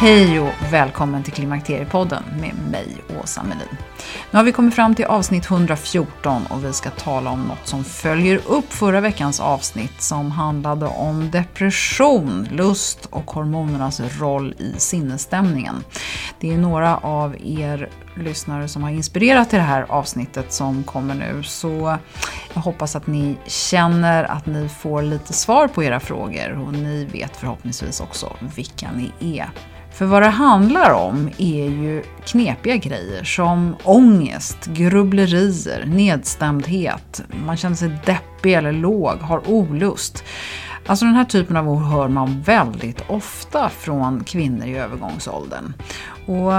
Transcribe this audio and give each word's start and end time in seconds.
Hej 0.00 0.40
och 0.40 0.72
välkommen 0.72 1.22
till 1.22 1.32
Klimakteriepodden 1.32 2.22
med 2.40 2.54
mig, 2.70 2.86
Åsa 3.22 3.42
Melin. 3.42 3.76
Nu 4.30 4.36
har 4.36 4.44
vi 4.44 4.52
kommit 4.52 4.74
fram 4.74 4.94
till 4.94 5.04
avsnitt 5.04 5.50
114 5.50 6.46
och 6.46 6.64
vi 6.64 6.72
ska 6.72 6.90
tala 6.90 7.30
om 7.30 7.42
något 7.42 7.66
som 7.66 7.84
följer 7.84 8.40
upp 8.46 8.72
förra 8.72 9.00
veckans 9.00 9.40
avsnitt 9.40 10.02
som 10.02 10.30
handlade 10.30 10.86
om 10.86 11.30
depression, 11.30 12.48
lust 12.50 13.06
och 13.10 13.30
hormonernas 13.30 14.00
roll 14.00 14.54
i 14.58 14.74
sinnesstämningen. 14.78 15.84
Det 16.40 16.54
är 16.54 16.58
några 16.58 16.96
av 16.96 17.36
er 17.44 17.90
lyssnare 18.16 18.68
som 18.68 18.82
har 18.82 18.90
inspirerat 18.90 19.50
till 19.50 19.58
det 19.58 19.64
här 19.64 19.86
avsnittet 19.88 20.52
som 20.52 20.82
kommer 20.82 21.14
nu. 21.14 21.42
Så 21.42 21.98
jag 22.54 22.60
hoppas 22.60 22.96
att 22.96 23.06
ni 23.06 23.38
känner 23.46 24.24
att 24.24 24.46
ni 24.46 24.68
får 24.68 25.02
lite 25.02 25.32
svar 25.32 25.68
på 25.68 25.84
era 25.84 26.00
frågor 26.00 26.66
och 26.66 26.72
ni 26.72 27.04
vet 27.04 27.36
förhoppningsvis 27.36 28.00
också 28.00 28.36
vilka 28.56 28.88
ni 28.92 29.38
är. 29.38 29.50
För 30.00 30.06
vad 30.06 30.22
det 30.22 30.28
handlar 30.28 30.90
om 30.90 31.30
är 31.38 31.64
ju 31.64 32.02
knepiga 32.24 32.76
grejer 32.76 33.24
som 33.24 33.76
ångest, 33.84 34.66
grubblerier, 34.66 35.84
nedstämdhet, 35.86 37.22
man 37.46 37.56
känner 37.56 37.76
sig 37.76 37.98
deppig 38.06 38.52
eller 38.52 38.72
låg, 38.72 39.18
har 39.18 39.50
olust. 39.50 40.24
Alltså 40.86 41.04
den 41.04 41.14
här 41.14 41.24
typen 41.24 41.56
av 41.56 41.68
ord 41.68 41.82
hör 41.82 42.08
man 42.08 42.42
väldigt 42.42 43.04
ofta 43.08 43.68
från 43.68 44.24
kvinnor 44.24 44.66
i 44.66 44.76
övergångsåldern. 44.76 45.72
Och 46.26 46.52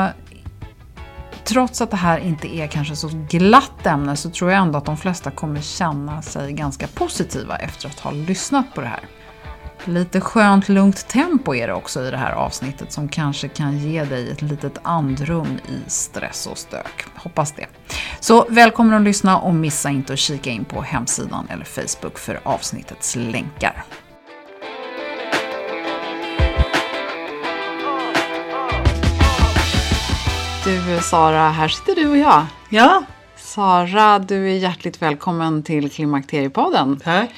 trots 1.43 1.81
att 1.81 1.91
det 1.91 1.97
här 1.97 2.17
inte 2.19 2.55
är 2.55 2.67
kanske 2.67 2.95
så 2.95 3.09
glatt 3.29 3.85
ämne 3.85 4.15
så 4.15 4.29
tror 4.29 4.51
jag 4.51 4.61
ändå 4.61 4.77
att 4.77 4.85
de 4.85 4.97
flesta 4.97 5.31
kommer 5.31 5.61
känna 5.61 6.21
sig 6.21 6.53
ganska 6.53 6.87
positiva 6.87 7.57
efter 7.57 7.87
att 7.87 7.99
ha 7.99 8.11
lyssnat 8.11 8.73
på 8.75 8.81
det 8.81 8.87
här. 8.87 9.03
Lite 9.85 10.21
skönt 10.21 10.69
lugnt 10.69 11.07
tempo 11.07 11.55
är 11.55 11.67
det 11.67 11.73
också 11.73 12.03
i 12.03 12.11
det 12.11 12.17
här 12.17 12.31
avsnittet 12.31 12.91
som 12.91 13.09
kanske 13.09 13.47
kan 13.47 13.77
ge 13.77 14.03
dig 14.03 14.31
ett 14.31 14.41
litet 14.41 14.77
andrum 14.83 15.59
i 15.67 15.89
stress 15.89 16.47
och 16.47 16.57
stök. 16.57 17.05
Hoppas 17.15 17.51
det. 17.51 17.65
Så 18.19 18.45
välkommen 18.49 18.93
att 18.93 19.01
lyssna 19.01 19.37
och 19.37 19.53
missa 19.53 19.89
inte 19.89 20.13
att 20.13 20.19
kika 20.19 20.49
in 20.49 20.65
på 20.65 20.81
hemsidan 20.81 21.47
eller 21.49 21.65
Facebook 21.65 22.17
för 22.17 22.39
avsnittets 22.43 23.15
länkar. 23.15 23.83
Du 30.65 31.01
Sara, 31.01 31.49
här 31.49 31.67
sitter 31.67 31.95
du 31.95 32.09
och 32.09 32.17
jag. 32.17 32.45
Ja. 32.69 33.03
Sara, 33.55 34.19
du 34.19 34.49
är 34.49 34.55
hjärtligt 34.57 35.01
välkommen 35.01 35.63
till 35.63 35.91
Klimakteriepodden. 35.91 36.99
Tack. 37.03 37.29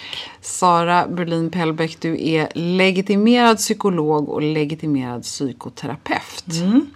Sara 0.41 1.07
Berlin 1.07 1.50
Pellbeck, 1.51 1.97
du 2.00 2.29
är 2.29 2.50
legitimerad 2.56 3.57
psykolog 3.57 4.29
och 4.29 4.41
legitimerad 4.41 5.23
psykoterapeut. 5.23 6.46
Mm. 6.62 6.88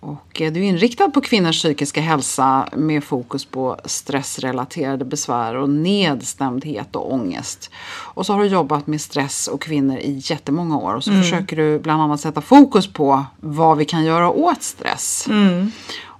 Och 0.00 0.40
eh, 0.40 0.52
du 0.52 0.60
är 0.60 0.64
inriktad 0.64 1.08
på 1.10 1.20
kvinnors 1.20 1.62
psykiska 1.62 2.00
hälsa 2.00 2.68
med 2.76 3.04
fokus 3.04 3.44
på 3.44 3.76
stressrelaterade 3.84 5.04
besvär 5.04 5.54
och 5.56 5.70
nedstämdhet 5.70 6.96
och 6.96 7.12
ångest. 7.12 7.70
Och 8.14 8.26
så 8.26 8.32
har 8.32 8.40
du 8.40 8.46
jobbat 8.46 8.86
med 8.86 9.00
stress 9.00 9.48
och 9.48 9.62
kvinnor 9.62 9.96
i 9.96 10.20
jättemånga 10.24 10.76
år 10.78 10.94
och 10.94 11.04
så 11.04 11.10
Mm. 11.10 11.22
försöker 11.22 11.56
du 11.56 11.78
bland 11.78 12.02
annat 12.02 12.20
sätta 12.20 12.40
fokus 12.40 12.92
på 12.92 13.24
vad 13.40 13.78
vi 13.78 13.84
kan 13.84 14.04
göra 14.04 14.30
åt 14.30 14.62
stress. 14.62 15.26
Mm. 15.28 15.72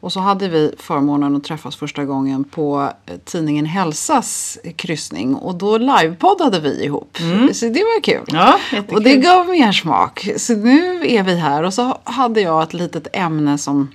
Och 0.04 0.12
så 0.12 0.20
hade 0.20 0.48
vi 0.48 0.74
förmånen 0.78 1.36
att 1.36 1.44
träffas 1.44 1.76
första 1.76 2.04
gången 2.04 2.44
på 2.44 2.90
eh, 3.06 3.16
tidningen 3.24 3.66
Hälsas 3.66 4.58
kryssning 4.76 5.34
och 5.34 5.54
då 5.54 5.78
livepoddade 5.78 6.60
vi 6.60 6.84
ihop. 6.84 7.18
Så 7.52 7.64
det 7.66 7.80
var 7.80 8.00
kul. 8.02 8.24
Mm. 8.28 8.42
Ja, 8.42 8.58
och 8.88 9.02
det 9.02 9.16
gav 9.16 9.48
mer 9.48 9.72
smak. 9.72 10.28
Så 10.36 10.56
nu 10.56 11.02
är 11.06 11.22
vi 11.22 11.36
här 11.36 11.62
och 11.62 11.74
så 11.74 11.98
hade 12.04 12.40
jag 12.40 12.62
ett 12.62 12.74
litet 12.74 13.06
ämne 13.12 13.58
som 13.58 13.88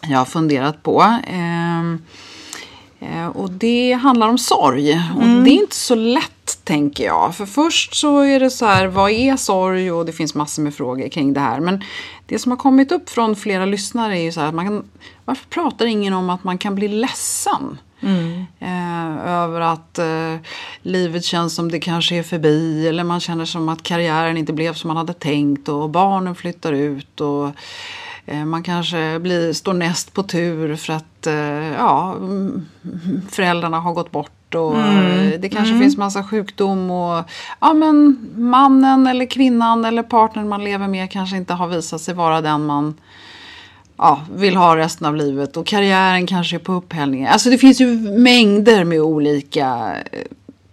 jag 0.00 0.18
har 0.18 0.24
funderat 0.24 0.82
på. 0.82 1.18
Ehm, 1.26 2.02
eh, 3.00 3.26
och 3.26 3.50
det 3.50 3.92
handlar 3.92 4.28
om 4.28 4.38
sorg. 4.38 5.00
Och 5.16 5.22
Mm. 5.22 5.44
det 5.44 5.50
är 5.50 5.60
inte 5.60 5.76
så 5.76 5.94
lätt 5.94 6.58
tänker 6.64 7.04
jag. 7.04 7.36
För 7.36 7.46
först 7.46 7.94
så 7.94 8.20
är 8.20 8.40
det 8.40 8.50
så 8.50 8.66
här, 8.66 8.86
vad 8.86 9.10
är 9.10 9.36
sorg? 9.36 9.92
Och 9.92 10.06
det 10.06 10.12
finns 10.12 10.34
massor 10.34 10.62
med 10.62 10.74
frågor 10.74 11.08
kring 11.08 11.32
det 11.32 11.40
här. 11.40 11.60
Men 11.60 11.82
det 12.26 12.38
som 12.38 12.52
har 12.52 12.56
kommit 12.56 12.92
upp 12.92 13.10
från 13.10 13.36
flera 13.36 13.66
lyssnare 13.66 14.18
är 14.18 14.22
ju 14.22 14.32
så 14.32 14.40
här, 14.40 14.48
att 14.48 14.54
man 14.54 14.66
kan, 14.66 14.84
varför 15.24 15.46
pratar 15.46 15.86
ingen 15.86 16.14
om 16.14 16.30
att 16.30 16.44
man 16.44 16.58
kan 16.58 16.74
bli 16.74 16.88
ledsen? 16.88 17.78
Eh, 18.58 19.26
över 19.26 19.60
att 19.60 19.98
eh, 19.98 20.36
livet 20.82 21.24
känns 21.24 21.54
som 21.54 21.70
det 21.70 21.80
kanske 21.80 22.16
är 22.16 22.22
förbi 22.22 22.88
eller 22.88 23.04
man 23.04 23.20
känner 23.20 23.44
som 23.44 23.68
att 23.68 23.82
karriären 23.82 24.36
inte 24.36 24.52
blev 24.52 24.74
som 24.74 24.88
man 24.88 24.96
hade 24.96 25.12
tänkt 25.12 25.68
och 25.68 25.90
barnen 25.90 26.34
flyttar 26.34 26.72
ut 26.72 27.20
och 27.20 27.50
eh, 28.26 28.44
man 28.44 28.62
kanske 28.62 29.18
blir, 29.18 29.52
står 29.52 29.74
näst 29.74 30.12
på 30.12 30.22
tur 30.22 30.76
för 30.76 30.92
att 30.92 31.26
eh, 31.26 31.72
ja, 31.72 32.14
mm, 32.16 32.66
föräldrarna 33.30 33.80
har 33.80 33.92
gått 33.92 34.10
bort 34.10 34.35
och 34.56 34.78
eh, 34.78 35.40
det 35.40 35.48
kanske 35.48 35.78
finns 35.78 35.96
massa 35.96 36.24
sjukdom 36.24 36.90
och 36.90 37.24
ja, 37.60 37.74
men 37.74 38.28
mannen 38.36 39.06
eller 39.06 39.26
kvinnan 39.26 39.84
eller 39.84 40.02
partnern 40.02 40.48
man 40.48 40.64
lever 40.64 40.88
med 40.88 41.10
kanske 41.10 41.36
inte 41.36 41.54
har 41.54 41.68
visat 41.68 42.00
sig 42.00 42.14
vara 42.14 42.40
den 42.40 42.66
man 42.66 42.94
ja, 43.98 44.20
vill 44.34 44.56
ha 44.56 44.76
resten 44.76 45.06
av 45.06 45.16
livet 45.16 45.56
och 45.56 45.66
karriären 45.66 46.26
kanske 46.26 46.56
är 46.56 46.60
på 46.60 46.72
upphällning. 46.72 47.26
Alltså 47.26 47.50
det 47.50 47.58
finns 47.58 47.80
ju 47.80 47.86
mängder 48.18 48.84
med 48.84 49.00
olika 49.00 49.92
eh, 50.12 50.20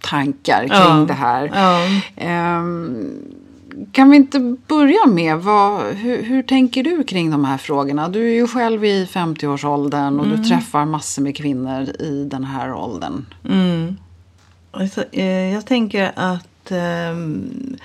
tankar 0.00 0.60
kring 0.60 0.98
Ja. 0.98 1.04
det 1.08 1.14
här. 1.14 1.50
Ja. 1.54 1.80
Ehm, 2.16 3.10
kan 3.92 4.10
vi 4.10 4.16
inte 4.16 4.56
börja 4.66 5.06
med, 5.06 5.36
vad, 5.36 5.94
hur, 5.94 6.22
hur 6.22 6.42
tänker 6.42 6.82
du 6.82 7.04
kring 7.04 7.30
de 7.30 7.44
här 7.44 7.58
frågorna? 7.58 8.08
Du 8.08 8.30
är 8.30 8.34
ju 8.34 8.46
själv 8.46 8.84
i 8.84 9.04
50-årsåldern 9.04 10.20
och 10.20 10.28
du 10.28 10.44
träffar 10.44 10.84
massor 10.84 11.22
med 11.22 11.36
kvinnor 11.36 11.82
i 11.82 12.24
den 12.30 12.44
här 12.44 12.72
åldern. 12.72 13.26
Mm. 13.48 13.96
Alltså, 14.70 15.04
eh, 15.12 15.52
jag 15.52 15.66
tänker 15.66 16.12
att 16.16 16.72
um, 17.12 17.76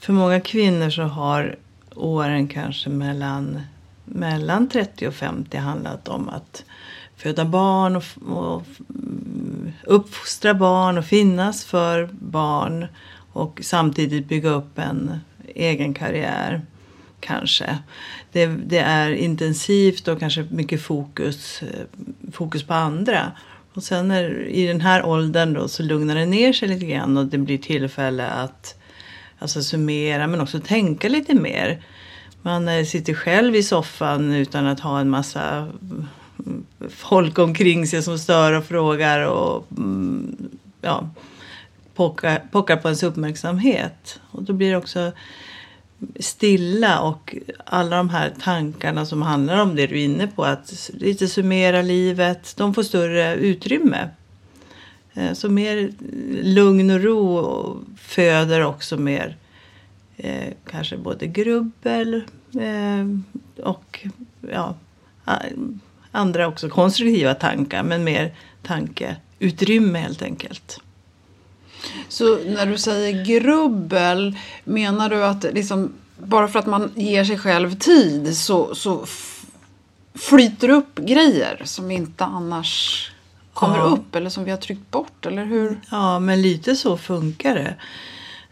för 0.00 0.12
många 0.12 0.40
kvinnor 0.40 0.90
så 0.90 1.02
har 1.02 1.56
åren 1.94 2.48
kanske 2.48 2.90
mellan, 2.90 3.60
mellan 4.04 4.68
30 4.68 5.08
och 5.08 5.14
50 5.14 5.56
handlat 5.56 6.08
om 6.08 6.28
att 6.28 6.64
föda 7.16 7.44
barn 7.44 7.96
och, 7.96 8.04
och 8.26 8.62
uppfostra 9.84 10.54
barn 10.54 10.98
och 10.98 11.04
finnas 11.04 11.64
för 11.64 12.08
barn 12.12 12.86
och 13.38 13.60
samtidigt 13.62 14.28
bygga 14.28 14.50
upp 14.50 14.78
en 14.78 15.20
egen 15.54 15.94
karriär. 15.94 16.62
Kanske. 17.20 17.78
Det, 18.32 18.46
det 18.46 18.78
är 18.78 19.10
intensivt 19.10 20.08
och 20.08 20.20
kanske 20.20 20.46
mycket 20.50 20.82
fokus, 20.82 21.62
eh, 21.62 21.68
fokus 22.32 22.62
på 22.62 22.74
andra. 22.74 23.32
Och 23.72 23.82
sen 23.82 24.08
när, 24.08 24.48
i 24.48 24.66
den 24.66 24.80
här 24.80 25.06
åldern 25.06 25.54
då 25.54 25.68
så 25.68 25.82
lugnar 25.82 26.14
det 26.14 26.26
ner 26.26 26.52
sig 26.52 26.68
lite 26.68 26.86
grann 26.86 27.16
och 27.16 27.26
det 27.26 27.38
blir 27.38 27.58
tillfälle 27.58 28.26
att 28.26 28.80
alltså 29.38 29.62
summera 29.62 30.26
men 30.26 30.40
också 30.40 30.60
tänka 30.60 31.08
lite 31.08 31.34
mer. 31.34 31.82
Man 32.42 32.68
eh, 32.68 32.84
sitter 32.84 33.14
själv 33.14 33.56
i 33.56 33.62
soffan 33.62 34.32
utan 34.32 34.66
att 34.66 34.80
ha 34.80 35.00
en 35.00 35.10
massa 35.10 35.68
mm, 35.80 36.64
folk 36.90 37.38
omkring 37.38 37.86
sig 37.86 38.02
som 38.02 38.18
stör 38.18 38.52
och 38.52 38.64
frågar 38.64 39.26
och 39.26 39.66
mm, 39.76 40.36
ja, 40.80 41.10
pockar, 41.98 42.42
pockar 42.50 42.76
på 42.76 42.88
ens 42.88 43.02
uppmärksamhet. 43.02 44.20
Och 44.30 44.42
då 44.42 44.52
blir 44.52 44.70
det 44.70 44.76
också 44.76 45.12
stilla 46.20 47.00
och 47.00 47.36
alla 47.64 47.96
de 47.96 48.10
här 48.10 48.32
tankarna 48.42 49.06
som 49.06 49.22
handlar 49.22 49.62
om 49.62 49.76
det 49.76 49.86
du 49.86 50.00
är 50.00 50.04
inne 50.04 50.26
på, 50.26 50.44
att 50.44 50.90
lite 50.94 51.28
summera 51.28 51.82
livet, 51.82 52.54
de 52.56 52.74
får 52.74 52.82
större 52.82 53.34
utrymme. 53.34 54.08
Eh, 55.14 55.32
så 55.32 55.48
mer 55.48 55.90
lugn 56.42 56.90
och 56.90 57.02
ro 57.02 57.84
föder 57.98 58.64
också 58.64 58.96
mer 58.96 59.36
eh, 60.16 60.52
kanske 60.70 60.96
både 60.96 61.26
grubbel 61.26 62.14
eh, 62.60 63.06
och 63.64 64.06
ja, 64.52 64.74
andra 66.10 66.48
också 66.48 66.68
konstruktiva 66.68 67.34
tankar, 67.34 67.82
men 67.82 68.04
mer 68.04 68.34
tankeutrymme 68.62 69.98
helt 69.98 70.22
enkelt. 70.22 70.80
Så 72.08 72.38
när 72.46 72.66
du 72.66 72.78
säger 72.78 73.24
grubbel, 73.24 74.36
menar 74.64 75.08
du 75.08 75.24
att 75.24 75.42
liksom, 75.42 75.92
bara 76.18 76.48
för 76.48 76.58
att 76.58 76.66
man 76.66 76.92
ger 76.94 77.24
sig 77.24 77.38
själv 77.38 77.78
tid 77.78 78.36
så, 78.36 78.74
så 78.74 79.06
flyter 80.14 80.68
upp 80.68 80.98
grejer 80.98 81.62
som 81.64 81.90
inte 81.90 82.24
annars 82.24 83.04
kommer 83.54 83.78
ja. 83.78 83.84
upp 83.84 84.14
eller 84.14 84.30
som 84.30 84.44
vi 84.44 84.50
har 84.50 84.58
tryckt 84.58 84.90
bort, 84.90 85.26
eller 85.26 85.44
hur? 85.44 85.80
Ja, 85.90 86.18
men 86.18 86.42
lite 86.42 86.76
så 86.76 86.96
funkar 86.96 87.54
det. 87.54 87.74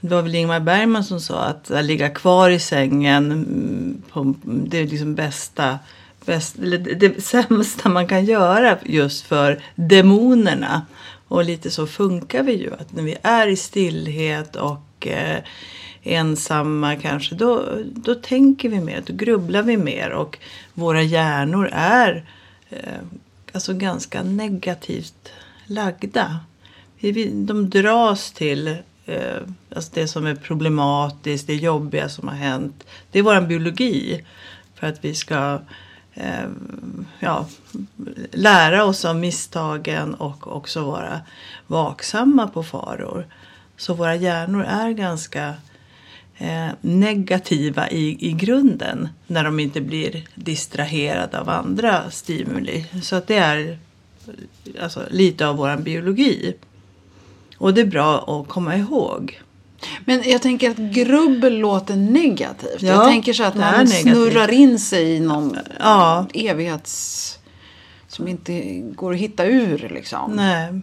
Det 0.00 0.14
var 0.14 0.22
väl 0.22 0.34
Ingmar 0.34 0.60
Bergman 0.60 1.04
som 1.04 1.20
sa 1.20 1.40
att, 1.40 1.70
att 1.70 1.84
ligga 1.84 2.10
kvar 2.10 2.50
i 2.50 2.58
sängen, 2.58 3.32
mm, 3.32 4.02
på, 4.12 4.34
det 4.42 4.78
är 4.78 4.86
liksom 4.86 5.14
bästa 5.14 5.78
bäst, 6.26 6.58
eller 6.58 6.78
det 6.78 7.24
sämsta 7.24 7.88
man 7.88 8.08
kan 8.08 8.24
göra 8.24 8.78
just 8.84 9.26
för 9.26 9.62
demonerna. 9.74 10.82
Och 11.28 11.44
lite 11.44 11.70
så 11.70 11.86
funkar 11.86 12.42
vi 12.42 12.52
ju. 12.52 12.74
Att 12.74 12.92
när 12.92 13.02
vi 13.02 13.16
är 13.22 13.48
i 13.48 13.56
stillhet 13.56 14.56
och 14.56 15.06
eh, 15.06 15.38
ensamma 16.02 16.96
kanske, 16.96 17.34
då, 17.34 17.68
då 17.84 18.14
tänker 18.14 18.68
vi 18.68 18.80
mer, 18.80 19.02
då 19.06 19.12
grubblar 19.12 19.62
vi 19.62 19.76
mer. 19.76 20.10
Och 20.10 20.38
våra 20.74 21.02
hjärnor 21.02 21.68
är 21.72 22.24
eh, 22.70 23.00
alltså 23.52 23.74
ganska 23.74 24.22
negativt 24.22 25.32
lagda. 25.66 26.40
Vi, 26.98 27.30
de 27.30 27.70
dras 27.70 28.32
till 28.32 28.76
eh, 29.06 29.36
alltså 29.74 29.90
det 29.94 30.08
som 30.08 30.26
är 30.26 30.34
problematiskt, 30.34 31.46
det 31.46 31.54
jobbiga 31.54 32.08
som 32.08 32.28
har 32.28 32.34
hänt. 32.34 32.86
Det 33.10 33.18
är 33.18 33.22
vår 33.22 33.40
biologi. 33.40 34.24
För 34.74 34.86
att 34.86 35.04
vi 35.04 35.14
ska 35.14 35.60
eh, 36.16 36.48
ja, 37.20 37.46
lära 38.32 38.84
oss 38.84 39.04
av 39.04 39.16
misstagen 39.16 40.14
och 40.14 40.56
också 40.56 40.84
vara 40.84 41.20
vaksamma 41.66 42.48
på 42.48 42.62
faror. 42.62 43.26
Så 43.76 43.94
våra 43.94 44.14
hjärnor 44.14 44.64
är 44.64 44.90
ganska 44.90 45.54
eh, 46.36 46.68
negativa 46.80 47.90
i, 47.90 48.28
i 48.28 48.32
grunden 48.32 49.08
när 49.26 49.44
de 49.44 49.60
inte 49.60 49.80
blir 49.80 50.28
distraherade 50.34 51.40
av 51.40 51.48
andra 51.48 52.10
stimuli. 52.10 52.86
Så 53.02 53.16
att 53.16 53.26
det 53.26 53.36
är 53.36 53.78
alltså, 54.80 55.02
lite 55.10 55.46
av 55.46 55.56
vår 55.56 55.76
biologi. 55.76 56.56
Och 57.58 57.74
det 57.74 57.80
är 57.80 57.86
bra 57.86 58.40
att 58.40 58.48
komma 58.48 58.76
ihåg. 58.76 59.40
Men 60.04 60.22
jag 60.30 60.42
tänker 60.42 60.70
att 60.70 60.76
grubbel 60.76 61.58
låter 61.58 61.96
negativt. 61.96 62.82
Ja, 62.82 62.88
jag 62.88 63.04
tänker 63.04 63.32
så 63.32 63.44
att 63.44 63.54
man 63.54 63.88
snurrar 63.88 64.52
in 64.52 64.78
sig 64.78 65.12
i 65.12 65.20
någon 65.20 65.58
ja. 65.78 66.26
evighets... 66.34 67.38
Som 68.08 68.28
inte 68.28 68.62
går 68.94 69.12
att 69.12 69.18
hitta 69.18 69.46
ur 69.46 69.88
liksom. 69.94 70.32
Nej, 70.32 70.80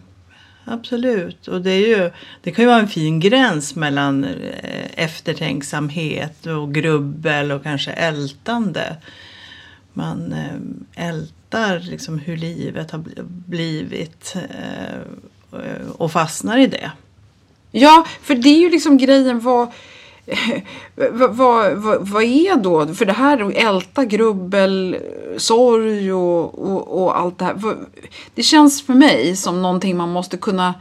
absolut. 0.64 1.48
Och 1.48 1.62
det, 1.62 1.70
är 1.70 1.88
ju, 1.88 2.10
det 2.42 2.50
kan 2.50 2.62
ju 2.62 2.68
vara 2.68 2.80
en 2.80 2.88
fin 2.88 3.20
gräns 3.20 3.74
mellan 3.74 4.24
eh, 4.24 5.04
eftertänksamhet 5.04 6.46
och 6.46 6.74
grubbel 6.74 7.52
och 7.52 7.62
kanske 7.62 7.92
ältande. 7.92 8.96
Man 9.92 10.32
eh, 10.32 11.08
ältar 11.08 11.78
liksom 11.78 12.18
hur 12.18 12.36
livet 12.36 12.90
har 12.90 13.04
blivit 13.46 14.36
eh, 14.36 15.58
och 15.96 16.12
fastnar 16.12 16.58
i 16.58 16.66
det. 16.66 16.90
Ja, 17.76 18.04
för 18.22 18.34
det 18.34 18.48
är 18.48 18.58
ju 18.58 18.70
liksom 18.70 18.96
grejen 18.98 19.40
vad 19.40 19.68
vad, 21.30 21.72
vad, 21.72 22.08
vad 22.08 22.22
är 22.22 22.56
då, 22.56 22.94
för 22.94 23.04
det 23.04 23.12
här 23.12 23.52
älta, 23.54 24.04
grubbel, 24.04 24.96
sorg 25.36 26.12
och, 26.12 26.58
och, 26.58 27.02
och 27.02 27.18
allt 27.18 27.38
det 27.38 27.44
här. 27.44 27.56
Det 28.34 28.42
känns 28.42 28.86
för 28.86 28.94
mig 28.94 29.36
som 29.36 29.62
någonting 29.62 29.96
man 29.96 30.08
måste 30.08 30.36
kunna 30.36 30.74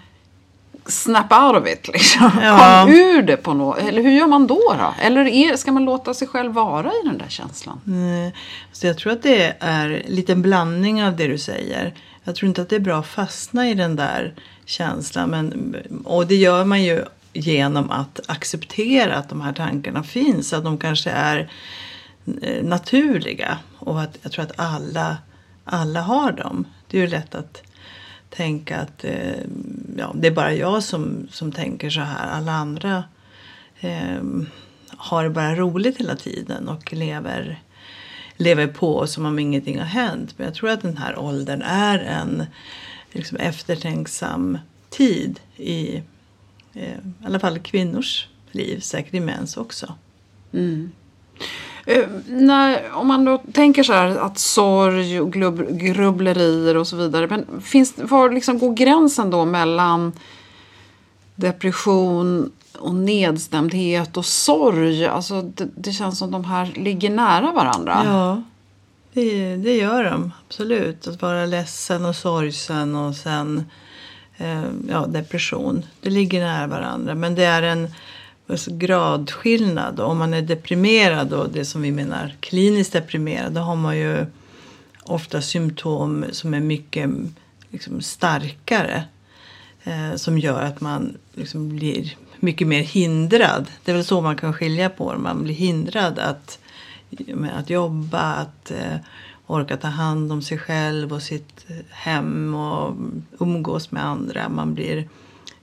snap 0.85 1.31
out 1.31 1.62
of 1.62 1.68
it. 1.68 1.88
Liksom. 1.88 2.31
Ja. 2.41 2.83
Kom 2.85 2.94
ur 2.94 3.21
det 3.21 3.38
på 3.38 3.53
något. 3.53 3.77
Eller 3.77 4.01
hur 4.01 4.12
gör 4.12 4.27
man 4.27 4.47
då? 4.47 4.75
då? 4.80 4.94
Eller 5.01 5.25
är, 5.27 5.56
ska 5.56 5.71
man 5.71 5.85
låta 5.85 6.13
sig 6.13 6.27
själv 6.27 6.53
vara 6.53 6.88
i 6.88 7.07
den 7.07 7.18
där 7.18 7.30
känslan? 7.30 7.81
Nej. 7.83 8.33
Så 8.71 8.88
jag 8.88 8.97
tror 8.97 9.13
att 9.13 9.24
det 9.24 9.56
är 9.59 9.89
en 9.89 10.15
liten 10.15 10.41
blandning 10.41 11.03
av 11.03 11.15
det 11.15 11.27
du 11.27 11.38
säger. 11.38 11.94
Jag 12.24 12.35
tror 12.35 12.50
inte 12.50 12.62
att 12.62 12.69
det 12.69 12.75
är 12.75 12.80
bra 12.80 13.00
att 13.00 13.07
fastna 13.07 13.69
i 13.69 13.74
den 13.74 13.95
där 13.95 14.33
känslan. 14.65 15.30
Men, 15.30 15.75
och 16.06 16.27
det 16.27 16.35
gör 16.35 16.65
man 16.65 16.83
ju 16.83 17.06
genom 17.33 17.91
att 17.91 18.19
acceptera 18.27 19.15
att 19.15 19.29
de 19.29 19.41
här 19.41 19.53
tankarna 19.53 20.03
finns. 20.03 20.53
Att 20.53 20.63
de 20.63 20.77
kanske 20.77 21.10
är 21.10 21.51
eh, 22.41 22.63
naturliga. 22.63 23.58
Och 23.79 24.01
att 24.01 24.17
jag 24.22 24.31
tror 24.31 24.46
att 24.46 24.60
alla, 24.60 25.17
alla 25.65 26.01
har 26.01 26.31
dem. 26.31 26.65
Det 26.88 26.98
är 26.98 27.01
ju 27.01 27.08
lätt 27.08 27.36
att 27.36 27.62
tänka 28.36 28.78
att 28.78 29.04
eh, 29.04 29.42
ja, 29.98 30.12
det 30.16 30.28
är 30.28 30.32
bara 30.32 30.54
jag 30.54 30.84
som, 30.84 31.28
som 31.32 31.52
tänker 31.52 31.90
så 31.90 32.02
här. 32.02 32.28
Alla 32.28 32.52
andra 32.52 33.04
eh, 33.80 34.24
har 34.88 35.24
det 35.24 35.30
bara 35.30 35.56
roligt 35.56 35.98
hela 35.98 36.16
tiden 36.16 36.68
och 36.68 36.94
lever, 36.94 37.62
lever 38.38 38.68
på 38.68 39.08
som 39.08 39.25
om 39.25 39.40
ingenting 39.40 39.80
har 39.80 39.86
hänt. 39.86 40.34
Men 40.38 40.46
jag 40.46 40.56
tror 40.56 40.70
att 40.70 40.82
den 40.82 40.98
här 40.98 41.20
åldern 41.20 41.62
är 41.62 42.00
en 42.00 42.46
liksom 43.12 43.38
eftertänksam 43.38 44.58
tid 44.90 45.40
i 45.58 45.96
eh, 46.74 46.98
i 46.98 47.25
alla 47.25 47.40
fall 47.40 47.60
kvinnors 47.60 48.28
liv, 48.52 48.80
säkert 48.80 49.13
i 49.13 49.20
mäns 49.20 49.58
också. 49.58 49.94
Mm. 50.54 50.92
Eh, 51.86 52.08
när, 52.28 52.92
om 52.94 53.08
man 53.08 53.25
då 53.25 53.38
tänker 53.38 53.84
så 53.84 53.94
här 53.94 54.18
att 54.18 54.40
sorg 54.40 55.22
och 55.22 55.34
grubb, 55.34 55.78
grubblerier 55.78 56.78
och 56.78 56.88
så 56.88 56.96
vidare. 56.96 57.28
Men 57.28 57.62
finns, 57.62 57.94
var 57.98 58.30
liksom 58.30 58.60
går 58.60 58.74
gränsen 58.74 59.30
då 59.30 59.46
mellan 59.46 60.12
depression 61.36 62.52
och 62.80 62.96
nedstämdhet 62.96 64.18
och 64.18 64.25
sorg? 64.25 65.06
Alltså 65.06 65.42
det, 65.42 65.68
det 65.75 65.92
känns 65.92 66.20
som 66.20 66.32
de 66.32 66.46
här 66.46 66.66
ligger 66.75 67.10
nära 67.10 67.52
varandra. 67.52 68.02
Ja, 68.06 68.42
det, 69.13 69.56
det 69.56 69.75
gör 69.75 70.04
de 70.04 70.32
absolut. 70.48 71.08
Att 71.08 71.22
vara 71.22 71.46
ledsen 71.46 72.06
och 72.06 72.16
sorgsen 72.16 72.96
och 72.96 73.16
sen 73.16 73.66
eh, 74.38 74.63
ja, 74.90 75.06
depression. 75.08 75.86
Det 76.02 76.10
ligger 76.10 76.40
nära 76.46 76.68
varandra. 76.68 77.16
Men 77.16 77.36
det 77.36 77.44
är 77.44 77.62
en 77.62 77.94
alltså, 78.47 78.71
gradskillnad. 78.73 80.00
Om 80.00 80.17
man 80.17 80.33
är 80.33 80.41
deprimerad 80.41 81.33
och 81.33 81.50
det 81.50 81.65
som 81.65 81.81
vi 81.81 81.91
menar 81.91 82.35
kliniskt 82.39 82.93
deprimerad. 82.93 83.53
Då 83.53 83.62
har 83.62 83.75
man 83.75 83.97
ju 83.97 84.25
ofta 85.03 85.41
symptom 85.41 86.25
som 86.31 86.53
är 86.53 86.59
mycket 86.59 87.09
liksom, 87.69 88.01
starkare. 88.01 89.03
Eh, 89.83 90.15
som 90.15 90.39
gör 90.39 90.62
att 90.62 90.81
man 90.81 91.17
liksom, 91.33 91.69
blir 91.69 92.15
mycket 92.39 92.67
mer 92.67 92.81
hindrad. 92.81 93.65
Det 93.83 93.91
är 93.91 93.95
väl 93.95 94.05
så 94.05 94.21
man 94.21 94.35
kan 94.35 94.53
skilja 94.53 94.89
på 94.89 95.13
det. 95.13 95.19
Man 95.19 95.43
blir 95.43 95.53
hindrad 95.53 96.19
att, 96.19 96.59
att 97.53 97.69
jobba, 97.69 98.21
att 98.21 98.71
eh, 98.71 98.97
orka 99.47 99.77
ta 99.77 99.88
hand 99.88 100.31
om 100.31 100.41
sig 100.41 100.57
själv 100.57 101.13
och 101.13 101.21
sitt 101.21 101.65
hem 101.89 102.55
och 102.55 102.95
umgås 103.39 103.91
med 103.91 104.05
andra. 104.05 104.50
Man 104.50 104.73
blir 104.73 105.09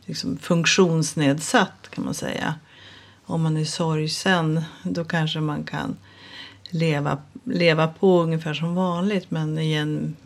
liksom 0.04 0.38
funktionsnedsatt 0.38 1.88
kan 1.90 2.04
man 2.04 2.14
säga. 2.14 2.54
Om 3.30 3.42
man 3.42 3.56
är 3.56 3.64
sorgsen 3.64 4.62
då 4.82 5.04
kanske 5.04 5.40
man 5.40 5.64
kan 5.64 5.96
leva, 6.70 7.18
leva 7.44 7.88
på 7.88 8.22
ungefär 8.22 8.54
som 8.54 8.74
vanligt 8.74 9.30
men 9.30 9.58
igen 9.58 10.16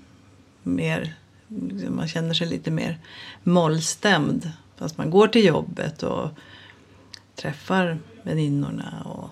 mer, 0.63 1.15
liksom, 1.49 1.97
man 1.97 2.09
känner 2.09 2.35
sig 2.35 2.47
lite 2.47 2.71
mer 2.71 2.99
mollstämd. 3.43 4.51
Fast 4.77 4.99
man 4.99 5.11
går 5.11 5.29
till 5.29 5.45
jobbet 5.45 6.03
och 6.03 6.31
träffar 7.37 7.99
väninnorna 8.23 9.03
och 9.05 9.31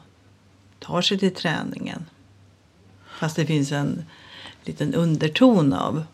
tar 0.78 1.02
sig 1.02 1.18
till 1.18 1.34
träningen. 1.34 2.04
Fast 3.18 3.36
det 3.36 3.46
finns 3.46 3.72
en 3.72 4.04
liten 4.64 4.94
underton 4.94 5.72
av 5.72 6.04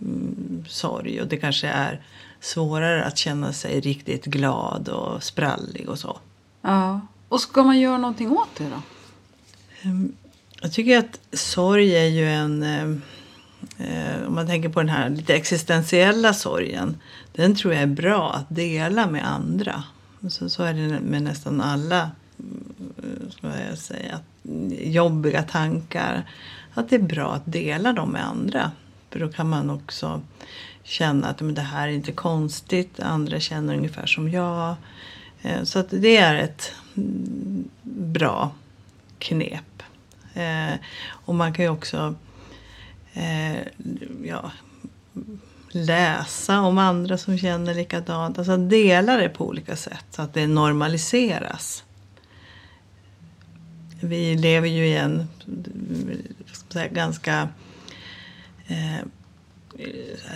mm, 0.00 0.64
sorg 0.68 1.20
och 1.20 1.28
det 1.28 1.36
kanske 1.36 1.68
är 1.68 2.02
svårare 2.40 3.04
att 3.04 3.18
känna 3.18 3.52
sig 3.52 3.80
riktigt 3.80 4.24
glad 4.24 4.88
och 4.88 5.22
sprallig 5.22 5.88
och 5.88 5.98
så. 5.98 6.18
Ja. 6.64 7.00
Och 7.28 7.40
ska 7.40 7.62
man 7.62 7.80
göra 7.80 7.98
någonting 7.98 8.30
åt 8.30 8.48
det 8.56 8.64
då? 8.64 8.82
Ehm, 9.82 10.12
jag 10.60 10.72
tycker 10.72 10.98
att 10.98 11.20
sorg 11.32 11.96
är 11.96 12.08
ju 12.08 12.28
en... 12.28 12.62
Ehm, 12.62 13.02
eh, 13.78 14.26
om 14.26 14.34
man 14.34 14.46
tänker 14.46 14.68
på 14.68 14.80
den 14.80 14.88
här 14.88 15.08
lite 15.10 15.34
existentiella 15.34 16.34
sorgen. 16.34 16.96
Den 17.32 17.56
tror 17.56 17.74
jag 17.74 17.82
är 17.82 17.86
bra 17.86 18.32
att 18.32 18.46
dela 18.48 19.06
med 19.06 19.28
andra. 19.28 19.84
Så, 20.28 20.48
så 20.48 20.62
är 20.62 20.74
det 20.74 21.00
med 21.00 21.22
nästan 21.22 21.60
alla 21.60 22.10
mm, 22.38 23.30
ska 23.30 23.48
jag 23.68 23.78
säga, 23.78 24.20
jobbiga 24.80 25.42
tankar. 25.42 26.24
Att 26.74 26.90
det 26.90 26.96
är 26.96 27.02
bra 27.02 27.32
att 27.32 27.52
dela 27.52 27.92
dem 27.92 28.10
med 28.10 28.26
andra. 28.26 28.70
För 29.10 29.20
då 29.20 29.28
kan 29.28 29.48
man 29.48 29.70
också 29.70 30.20
känna 30.82 31.28
att 31.28 31.40
men 31.40 31.54
det 31.54 31.62
här 31.62 31.88
är 31.88 31.92
inte 31.92 32.12
konstigt. 32.12 33.00
Andra 33.00 33.40
känner 33.40 33.76
ungefär 33.76 34.06
som 34.06 34.30
jag. 34.30 34.74
Eh, 35.44 35.62
så 35.62 35.78
att 35.78 35.88
det 35.90 36.16
är 36.16 36.34
ett 36.34 36.72
bra 37.82 38.52
knep. 39.18 39.82
Eh, 40.34 40.74
och 41.08 41.34
man 41.34 41.52
kan 41.52 41.64
ju 41.64 41.70
också 41.70 42.14
eh, 43.12 43.58
ja, 44.24 44.50
läsa 45.70 46.60
om 46.60 46.78
andra 46.78 47.18
som 47.18 47.38
känner 47.38 47.74
likadant. 47.74 48.38
Alltså 48.38 48.56
dela 48.56 49.16
det 49.16 49.28
på 49.28 49.46
olika 49.46 49.76
sätt 49.76 50.04
så 50.10 50.22
att 50.22 50.34
det 50.34 50.46
normaliseras. 50.46 51.84
Vi 54.00 54.36
lever 54.36 54.68
ju 54.68 54.86
i 54.86 54.96
en 54.96 55.28
säga, 56.68 56.88
ganska 56.88 57.48
eh, 58.66 59.06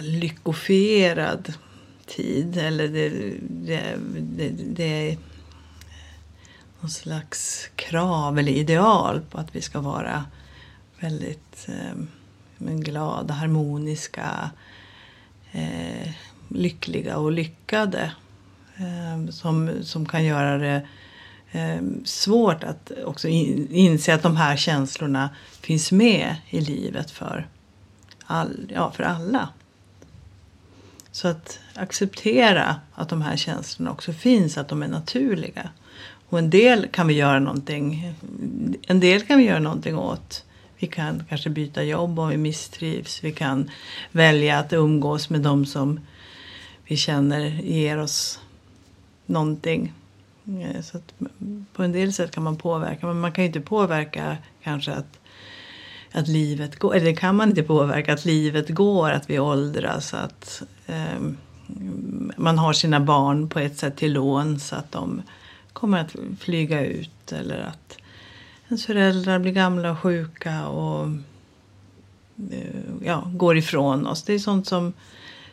lyckofierad 0.01 1.53
tid. 2.09 2.57
Eller 2.57 2.89
det, 2.89 3.09
det, 3.41 3.97
det, 4.37 4.49
det 4.49 5.11
är 5.11 5.19
någon 6.81 6.91
slags 6.91 7.71
krav 7.77 8.39
eller 8.39 8.53
ideal 8.53 9.21
på 9.31 9.39
att 9.39 9.57
vi 9.57 9.61
ska 9.61 9.81
vara 9.81 10.25
väldigt 11.01 11.69
eh, 11.69 12.75
glada, 12.75 13.35
harmoniska, 13.35 14.51
eh, 15.53 16.11
lyckliga 16.49 17.17
och 17.17 17.33
lyckade. 17.33 18.13
Eh, 18.77 19.31
som, 19.31 19.71
som 19.83 20.07
kan 20.07 20.25
göra 20.25 20.59
det 20.59 20.87
eh, 21.53 21.83
svårt 22.05 22.65
att 22.65 22.93
också 23.05 23.29
in, 23.29 23.69
inse 23.71 24.15
att 24.15 24.23
de 24.23 24.37
här 24.37 24.57
känslorna 24.57 25.31
finns 25.61 25.93
med 25.93 26.37
i 26.51 26.61
livet 26.61 27.11
för, 27.11 27.49
all, 28.27 28.73
ja, 28.75 28.91
för 28.91 29.03
alla. 29.03 29.49
Så 31.19 31.29
att 31.29 31.61
acceptera 31.75 32.77
att 32.95 33.09
de 33.09 33.23
här 33.23 33.37
känslorna 33.37 33.91
också 33.91 34.13
finns, 34.13 34.59
att 34.59 34.69
de 34.69 34.83
är 34.83 34.89
naturliga. 34.89 35.71
Och 36.29 36.39
en 36.39 36.51
del 36.51 36.89
kan 36.89 37.07
vi 37.07 37.15
göra 37.15 37.39
någonting, 37.39 38.15
en 38.83 39.01
del 39.01 39.23
kan 39.23 39.39
vi 39.39 39.45
göra 39.45 39.59
någonting 39.59 39.99
åt. 39.99 40.45
Vi 40.79 40.87
kan 40.87 41.25
kanske 41.29 41.51
byta 41.51 41.83
jobb 41.83 42.19
om 42.19 42.29
vi 42.29 42.37
misstrivs. 42.37 43.25
Vi 43.25 43.33
kan 43.33 43.71
välja 44.13 44.59
att 44.59 44.73
umgås 44.73 45.31
med 45.31 45.41
dem 45.41 45.67
som 45.67 46.01
vi 46.85 46.97
känner 46.97 47.45
ger 47.63 47.99
oss 47.99 48.41
någonting. 49.27 49.93
Eh, 50.47 50.83
så 50.83 51.01
på 51.73 51.83
en 51.83 51.93
del 51.93 52.13
sätt 52.13 52.31
kan 52.31 52.43
man 52.43 52.57
påverka, 52.57 53.07
men 53.07 53.21
man 53.21 53.33
kan 53.33 53.45
ju 53.45 53.47
inte 53.47 53.61
påverka 53.61 54.37
kanske 54.63 54.93
att, 54.93 55.19
att 56.13 56.29
livet 56.29 56.79
går, 56.79 56.95
eller 56.95 57.07
det 57.07 57.17
kan 57.17 57.37
man 57.37 57.49
inte 57.49 57.63
påverka, 57.63 58.13
att 58.13 58.25
livet 58.25 58.69
går, 58.69 59.11
att 59.11 59.31
vi 59.31 59.39
åldras, 59.39 60.15
att 60.15 60.63
eh, 60.87 61.21
man 62.37 62.59
har 62.59 62.73
sina 62.73 63.01
barn 63.01 63.49
på 63.49 63.59
ett 63.59 63.79
sätt 63.79 63.97
till 63.97 64.13
lån 64.13 64.61
så 64.61 64.77
att 64.77 64.93
de 64.93 65.23
kommer 65.73 66.01
att 66.01 66.17
flyga 66.41 66.87
ut 66.87 67.33
eller 67.33 67.59
att 67.59 67.99
ens 68.69 68.87
föräldrar 68.87 69.39
blir 69.39 69.53
gamla 69.53 69.91
och 69.91 69.99
sjuka 69.99 70.69
och 70.69 71.07
eh, 72.51 73.05
ja, 73.05 73.31
går 73.35 73.57
ifrån 73.57 74.07
oss. 74.07 74.23
Det 74.23 74.33
är 74.33 74.39
sånt 74.39 74.67
som, 74.67 74.93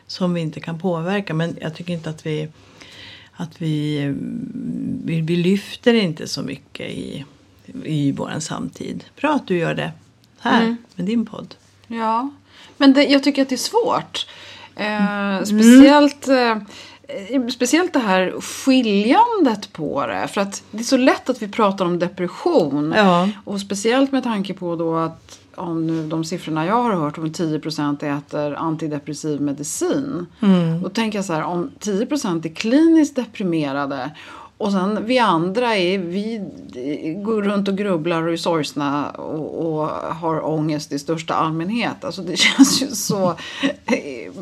som 0.06 0.34
vi 0.34 0.40
inte 0.40 0.60
kan 0.60 0.78
påverka. 0.78 1.34
Men 1.34 1.56
jag 1.60 1.74
tycker 1.74 1.92
inte 1.92 2.10
att 2.10 2.26
vi, 2.26 2.48
att 3.32 3.62
vi, 3.62 4.14
vi, 5.04 5.20
vi 5.20 5.36
lyfter 5.36 5.94
inte 5.94 6.28
så 6.28 6.42
mycket 6.42 6.90
i, 6.90 7.24
i 7.84 8.12
vår 8.12 8.40
samtid. 8.40 9.04
Bra 9.20 9.34
att 9.34 9.46
du 9.46 9.58
gör 9.58 9.74
det 9.74 9.92
här 10.40 10.62
mm. 10.62 10.76
med 10.94 11.06
din 11.06 11.26
podd. 11.26 11.54
Ja, 11.86 12.30
men 12.76 12.92
det, 12.92 13.04
jag 13.04 13.22
tycker 13.22 13.42
att 13.42 13.48
det 13.48 13.54
är 13.54 13.56
svårt. 13.56 14.26
Eh, 14.76 15.44
speciellt 15.44 16.28
eh, 16.28 16.56
speciellt 17.50 17.92
det 17.92 17.98
här 17.98 18.40
skiljandet 18.40 19.72
på 19.72 20.06
det. 20.06 20.28
För 20.28 20.40
att 20.40 20.62
det 20.70 20.78
är 20.78 20.82
så 20.82 20.96
lätt 20.96 21.28
att 21.28 21.42
vi 21.42 21.48
pratar 21.48 21.84
om 21.84 21.98
depression. 21.98 22.94
Ja. 22.96 23.28
Och 23.44 23.60
speciellt 23.60 24.12
med 24.12 24.22
tanke 24.22 24.54
på 24.54 24.76
då 24.76 24.96
att 24.96 25.40
om 25.54 25.86
nu 25.86 26.06
de 26.06 26.24
siffrorna 26.24 26.66
jag 26.66 26.82
har 26.82 26.94
hört 26.94 27.18
om 27.18 27.26
10% 27.26 28.18
äter 28.18 28.54
antidepressiv 28.54 29.40
medicin. 29.40 30.26
Mm. 30.40 30.82
Då 30.82 30.88
tänker 30.88 31.18
jag 31.18 31.24
så 31.24 31.32
här 31.32 31.42
om 31.42 31.70
10% 31.80 32.46
är 32.46 32.54
kliniskt 32.54 33.16
deprimerade 33.16 34.10
och 34.58 34.72
sen 34.72 35.06
vi 35.06 35.18
andra 35.18 35.76
är, 35.76 35.98
vi 35.98 36.40
går 37.24 37.42
runt 37.42 37.68
och 37.68 37.78
grubblar 37.78 38.22
och 38.22 38.32
är 38.32 38.36
sorgsna 38.36 39.10
och, 39.10 39.66
och 39.66 39.88
har 40.14 40.46
ångest 40.46 40.92
i 40.92 40.98
största 40.98 41.34
allmänhet. 41.34 42.04
Alltså 42.04 42.22
det 42.22 42.36
känns 42.36 42.82
ju 42.82 42.86
så, 42.86 43.34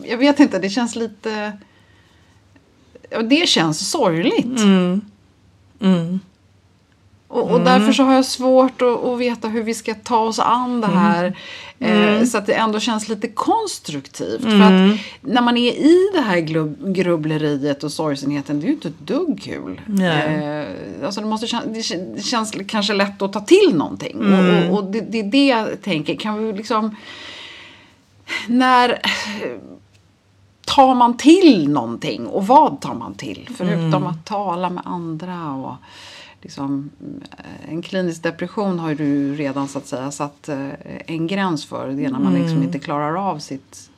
jag 0.05 0.19
vet 0.19 0.41
inte, 0.41 0.59
det 0.59 0.71
känns 0.71 0.97
lite 0.97 1.53
det 3.23 3.49
känns 3.49 3.91
sorgligt. 3.91 4.59
Mm. 4.59 5.01
Mm. 5.81 6.21
Och, 7.35 7.43
och 7.43 7.61
mm. 7.61 7.65
därför 7.65 7.93
så 7.93 8.03
har 8.03 8.15
jag 8.15 8.25
svårt 8.25 8.83
att, 8.83 9.05
att, 9.05 9.19
veta 9.19 9.49
hur 9.49 9.63
vi 9.63 9.75
ska 9.75 9.95
ta 9.95 10.19
oss 10.19 10.39
an 10.39 10.81
det 10.81 10.87
här. 10.87 11.39
Mm. 11.79 12.19
Eh, 12.19 12.25
så 12.25 12.39
att 12.39 12.47
det 12.47 12.55
ändå 12.55 12.81
känns 12.81 13.09
lite 13.09 13.29
konstruktivt. 13.29 14.43
För 14.43 14.61
att 14.61 14.71
mm. 14.71 14.99
när 15.21 15.43
man 15.43 15.57
är 15.57 15.73
i 15.73 16.11
det 16.15 16.21
här 16.21 16.39
grubbleriet 16.93 17.85
och 17.85 17.93
sorgsenheten, 17.93 18.61
det 18.61 18.67
är 18.67 18.69
ju 18.69 18.75
inte 18.75 18.89
ett 18.89 18.99
dugg 18.99 19.43
kul. 19.43 19.81
Eh, 20.01 21.05
alltså 21.05 21.21
det, 21.21 21.27
måste, 21.27 21.61
det 22.15 22.23
känns 22.23 22.55
kanske 22.69 22.95
lätt 22.95 23.23
att 23.23 23.33
ta 23.33 23.41
till 23.41 23.75
någonting. 23.75 24.19
Och, 24.19 24.25
mm. 24.25 24.71
och, 24.71 24.79
och 24.79 24.85
det, 24.85 25.01
det 25.01 25.21
är 25.21 25.25
det 25.25 25.47
jag 25.47 25.83
tänker. 25.83 26.17
Kan 26.17 26.47
vi 26.47 26.53
liksom... 26.53 26.97
När 28.47 29.01
tar 30.65 30.95
man 30.95 31.17
till 31.17 31.69
någonting 31.69 32.27
och 32.27 32.47
vad 32.47 32.81
tar 32.81 32.95
man 32.95 33.15
till? 33.15 33.49
Förutom 33.57 33.95
mm. 33.95 34.07
att 34.07 34.25
tala 34.25 34.71
med 34.71 34.83
andra 34.87 35.53
och 35.53 35.75
liksom, 36.45 36.91
eh, 37.39 37.71
en 37.71 37.83
klinisk 37.83 38.23
depression 38.23 38.79
har 38.79 38.95
du 38.95 39.35
redan 39.35 39.69
så 39.69 39.79
att 39.79 39.87
säga 39.87 40.11
satt 40.11 40.49
eh, 40.49 40.69
en 41.07 41.27
gräns 41.27 41.67
för. 41.67 41.89
Det 41.89 42.05
är 42.05 42.11
när 42.11 42.19
man 42.19 42.35
liksom 42.35 42.51
mm. 42.51 42.63
inte 42.63 42.79
klarar 42.79 43.31
av 43.31 43.39
sitt 43.39 43.91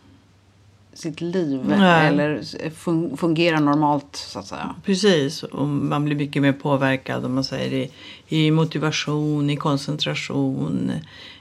sitt 0.92 1.20
liv 1.20 1.60
Nej. 1.68 2.08
eller 2.08 3.16
fungerar 3.16 3.60
normalt 3.60 4.16
så 4.16 4.38
att 4.38 4.46
säga. 4.46 4.74
Precis, 4.84 5.42
och 5.42 5.68
man 5.68 6.04
blir 6.04 6.16
mycket 6.16 6.42
mer 6.42 6.52
påverkad 6.52 7.24
om 7.24 7.34
man 7.34 7.44
säger 7.44 7.72
i, 7.72 7.90
i 8.28 8.50
motivation, 8.50 9.50
i 9.50 9.56
koncentration, 9.56 10.92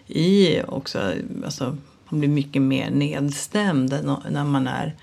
i 0.07 0.61
också, 0.67 1.13
alltså 1.45 1.77
man 2.09 2.19
blir 2.19 2.29
mycket 2.29 2.61
mer 2.61 2.91
nedstämd 2.91 3.99
när 4.29 4.43
man 4.43 4.67
är 4.67 4.95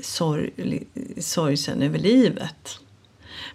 sorg, 0.00 0.50
sorgsen 1.18 1.82
över 1.82 1.98
livet. 1.98 2.78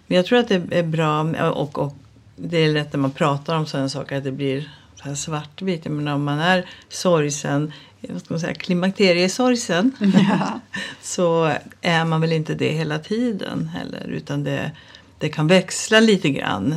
Men 0.08 0.16
jag 0.16 0.26
tror 0.26 0.40
att 0.40 0.48
det 0.48 0.62
är 0.72 0.84
bra 0.84 1.22
och, 1.52 1.80
och 1.80 1.96
det 2.36 2.58
är 2.58 2.74
lätt 2.74 2.94
när 2.94 3.00
man 3.00 3.12
pratar 3.12 3.56
om 3.56 3.66
sådana 3.66 3.90
saker 3.90 4.18
att 4.18 4.24
det 4.24 4.32
blir 4.32 4.70
så 4.96 5.04
här 5.04 5.16
svartvitt. 5.16 5.86
Men 5.86 6.08
om 6.08 6.24
man 6.24 6.40
är 6.40 6.70
sorgsen, 6.90 7.74
vad 8.02 8.22
ska 8.22 8.34
man 8.34 8.40
säga, 8.40 8.54
klimakteriesorgsen 8.54 9.92
ja. 10.30 10.60
så 11.02 11.54
är 11.82 12.06
man 12.06 12.22
väl 12.22 12.34
inte 12.34 12.56
det 12.56 12.72
hela 12.72 13.00
tiden 13.00 13.68
heller 13.68 14.08
utan 14.08 14.44
det, 14.44 14.72
det 15.18 15.30
kan 15.30 15.48
växla 15.48 16.00
lite 16.00 16.30
grann. 16.30 16.76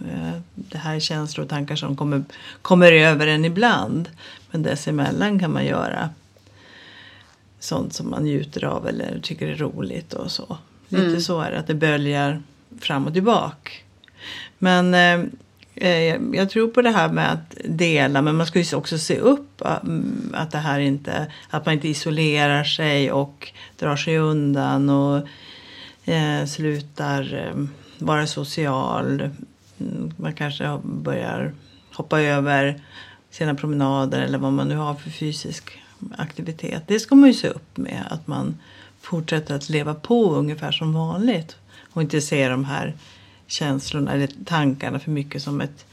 Eh, 0.00 0.40
det 0.54 0.78
här 0.78 0.94
är 0.94 1.00
känslor 1.00 1.44
och 1.44 1.50
tankar 1.50 1.76
som 1.76 1.96
kommer, 1.96 2.24
kommer 2.62 2.92
över 2.92 3.26
en 3.26 3.44
ibland. 3.44 4.08
Men 4.50 4.62
dessemellan 4.62 5.38
kan 5.38 5.52
man 5.52 5.64
göra 5.64 6.10
sånt 7.60 7.94
som 7.94 8.10
man 8.10 8.24
njuter 8.24 8.64
av 8.64 8.88
eller 8.88 9.20
tycker 9.22 9.48
är 9.48 9.56
roligt 9.56 10.12
och 10.12 10.30
så. 10.30 10.58
Lite 10.88 11.06
Mm. 11.06 11.20
så 11.20 11.40
är 11.40 11.50
det, 11.50 11.58
att 11.58 11.66
det 11.66 11.74
böljar 11.74 12.42
fram 12.80 13.06
och 13.06 13.12
tillbaka. 13.12 13.70
Men 14.58 14.94
eh, 14.94 15.28
eh, 15.74 16.20
jag 16.32 16.50
tror 16.50 16.68
på 16.68 16.82
det 16.82 16.90
här 16.90 17.08
med 17.08 17.32
att 17.32 17.56
dela, 17.64 18.22
men 18.22 18.36
man 18.36 18.46
ska 18.46 18.60
ju 18.60 18.76
också 18.76 18.98
se 18.98 19.18
upp 19.18 19.60
eh, 19.60 19.76
mm, 19.82 20.34
att 20.34 20.50
det 20.50 20.58
här 20.58 20.80
inte, 20.80 21.32
att 21.50 21.66
man 21.66 21.74
inte 21.74 21.88
isolerar 21.88 22.64
sig 22.64 23.12
och 23.12 23.52
drar 23.78 23.96
sig 23.96 24.18
undan 24.18 24.90
och 24.90 25.28
eh, 26.04 26.46
slutar 26.46 27.34
eh, 27.34 27.64
vara 27.98 28.26
social. 28.26 29.30
Mm, 29.80 30.12
man 30.16 30.34
kanske 30.34 30.78
börjar 30.82 31.52
hoppa 31.94 32.20
över 32.20 32.82
sina 33.30 33.54
promenader 33.54 34.20
eller 34.20 34.38
vad 34.38 34.52
man 34.52 34.68
nu 34.68 34.76
har 34.76 34.94
för 34.94 35.10
fysisk 35.10 35.78
aktivitet. 36.16 36.82
Det 36.86 37.00
ska 37.00 37.14
man 37.14 37.28
ju 37.28 37.34
se 37.34 37.48
upp 37.48 37.76
med, 37.76 38.04
att 38.10 38.26
man 38.26 38.58
fortsätter 39.00 39.54
att 39.54 39.68
leva 39.68 39.94
på 39.94 40.34
ungefär 40.34 40.72
som 40.72 40.92
vanligt 40.92 41.56
och 41.92 42.02
inte 42.02 42.20
se 42.20 42.48
de 42.48 42.64
här 42.64 42.94
känslorna 43.46 44.12
eller 44.12 44.28
tankarna 44.44 44.98
för 44.98 45.10
mycket 45.10 45.42
som 45.42 45.60
ett 45.60 45.86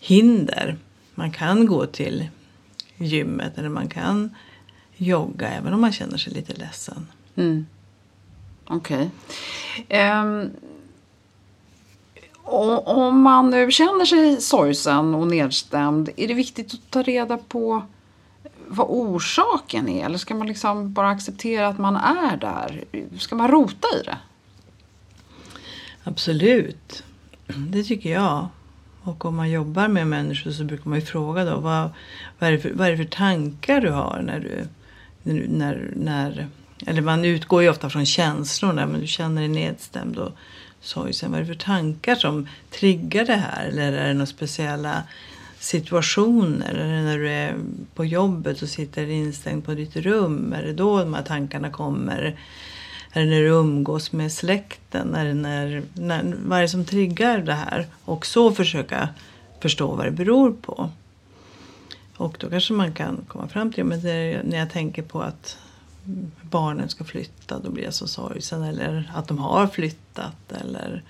hinder. 0.00 0.76
Man 1.14 1.30
kan 1.30 1.66
gå 1.66 1.86
till 1.86 2.28
gymmet 2.96 3.58
eller 3.58 3.68
man 3.68 3.88
kan 3.88 4.34
jogga 4.96 5.48
även 5.48 5.74
om 5.74 5.80
man 5.80 5.92
känner 5.92 6.18
sig 6.18 6.32
lite 6.32 6.54
ledsen. 6.54 7.06
Mm. 7.36 7.66
Okej. 8.64 9.10
Ehm, 9.88 10.40
okay. 10.40 10.50
Um, 12.44 12.78
om 12.84 13.20
man 13.20 13.50
nu 13.50 13.70
känner 13.70 14.04
sig 14.04 14.40
sorgsen 14.40 15.14
och 15.14 15.26
nedstämd, 15.26 16.10
är 16.16 16.28
det 16.28 16.34
viktigt 16.34 16.74
att 16.74 16.90
ta 16.90 17.02
reda 17.02 17.38
på 17.38 17.82
vad 18.68 18.86
orsaken 18.90 19.88
är? 19.88 20.04
Eller 20.04 20.18
ska 20.18 20.34
man 20.34 20.46
liksom 20.46 20.92
bara 20.92 21.08
acceptera 21.08 21.68
att 21.68 21.78
man 21.78 21.96
är 21.96 22.36
där? 22.36 22.84
Ska 23.18 23.36
man 23.36 23.50
rota 23.50 23.88
i 24.00 24.04
det? 24.04 24.18
Absolut, 26.04 27.04
det 27.46 27.84
tycker 27.84 28.12
jag. 28.12 28.48
Och 29.02 29.24
om 29.24 29.36
man 29.36 29.50
jobbar 29.50 29.88
med 29.88 30.06
människor 30.06 30.50
så 30.50 30.64
brukar 30.64 30.90
man 30.90 30.98
ju 30.98 31.04
fråga 31.04 31.44
då 31.44 31.60
vad, 31.60 31.90
vad, 32.38 32.48
är, 32.48 32.52
det 32.52 32.58
för, 32.58 32.72
vad 32.74 32.86
är 32.86 32.90
det 32.90 32.96
för 32.96 33.04
tankar 33.04 33.80
du 33.80 33.90
har 33.90 34.22
när 34.22 34.40
du, 34.40 34.66
när, 35.22 35.46
när, 35.48 35.92
när 35.96 36.48
eller 36.86 37.02
man 37.02 37.24
utgår 37.24 37.62
ju 37.62 37.68
ofta 37.68 37.90
från 37.90 38.06
känslorna 38.06 38.86
men 38.86 39.00
du 39.00 39.06
känner 39.06 39.40
dig 39.40 39.48
nedstämd 39.48 40.18
och 40.18 40.32
sorgsen. 40.80 41.30
Vad 41.30 41.40
är 41.40 41.44
det 41.44 41.54
för 41.54 41.64
tankar 41.64 42.14
som 42.14 42.48
triggar 42.70 43.24
det 43.24 43.36
här? 43.36 43.66
Eller 43.66 43.92
är 43.92 44.08
det 44.08 44.14
några 44.14 44.26
speciella 44.26 45.02
situationer? 45.58 46.74
Är 46.74 46.96
det 46.96 47.02
när 47.02 47.18
du 47.18 47.30
är 47.30 47.56
på 47.94 48.04
jobbet 48.04 48.62
och 48.62 48.68
sitter 48.68 49.06
instängd 49.06 49.64
på 49.64 49.74
ditt 49.74 49.96
rum? 49.96 50.52
Är 50.52 50.62
det 50.62 50.72
då 50.72 50.98
de 50.98 51.14
här 51.14 51.22
tankarna 51.22 51.70
kommer? 51.70 52.38
Är 53.12 53.20
det 53.20 53.30
när 53.30 53.40
du 53.40 53.46
umgås 53.46 54.12
med 54.12 54.32
släkten? 54.32 55.14
Är 55.14 55.24
det 55.24 55.34
när, 55.34 55.82
när, 55.94 56.36
vad 56.44 56.58
är 56.58 56.62
det 56.62 56.68
som 56.68 56.84
triggar 56.84 57.38
det 57.38 57.54
här? 57.54 57.86
Och 58.04 58.26
så 58.26 58.52
försöka 58.52 59.08
förstå 59.60 59.94
vad 59.94 60.06
det 60.06 60.10
beror 60.10 60.52
på. 60.52 60.90
Och 62.16 62.36
då 62.40 62.50
kanske 62.50 62.72
man 62.72 62.92
kan 62.92 63.24
komma 63.28 63.48
fram 63.48 63.72
till, 63.72 63.84
men 63.84 64.02
det 64.02 64.42
när 64.44 64.58
jag 64.58 64.70
tänker 64.70 65.02
på 65.02 65.20
att 65.22 65.58
barnen 66.42 66.88
ska 66.88 67.04
flytta, 67.04 67.58
då 67.58 67.70
blir 67.70 67.84
jag 67.84 67.94
så 67.94 68.06
sorgsen. 68.06 68.62
Eller 68.62 69.12
att 69.14 69.28
de 69.28 69.38
har 69.38 69.66
flyttat. 69.66 70.52
Eller 70.60 71.02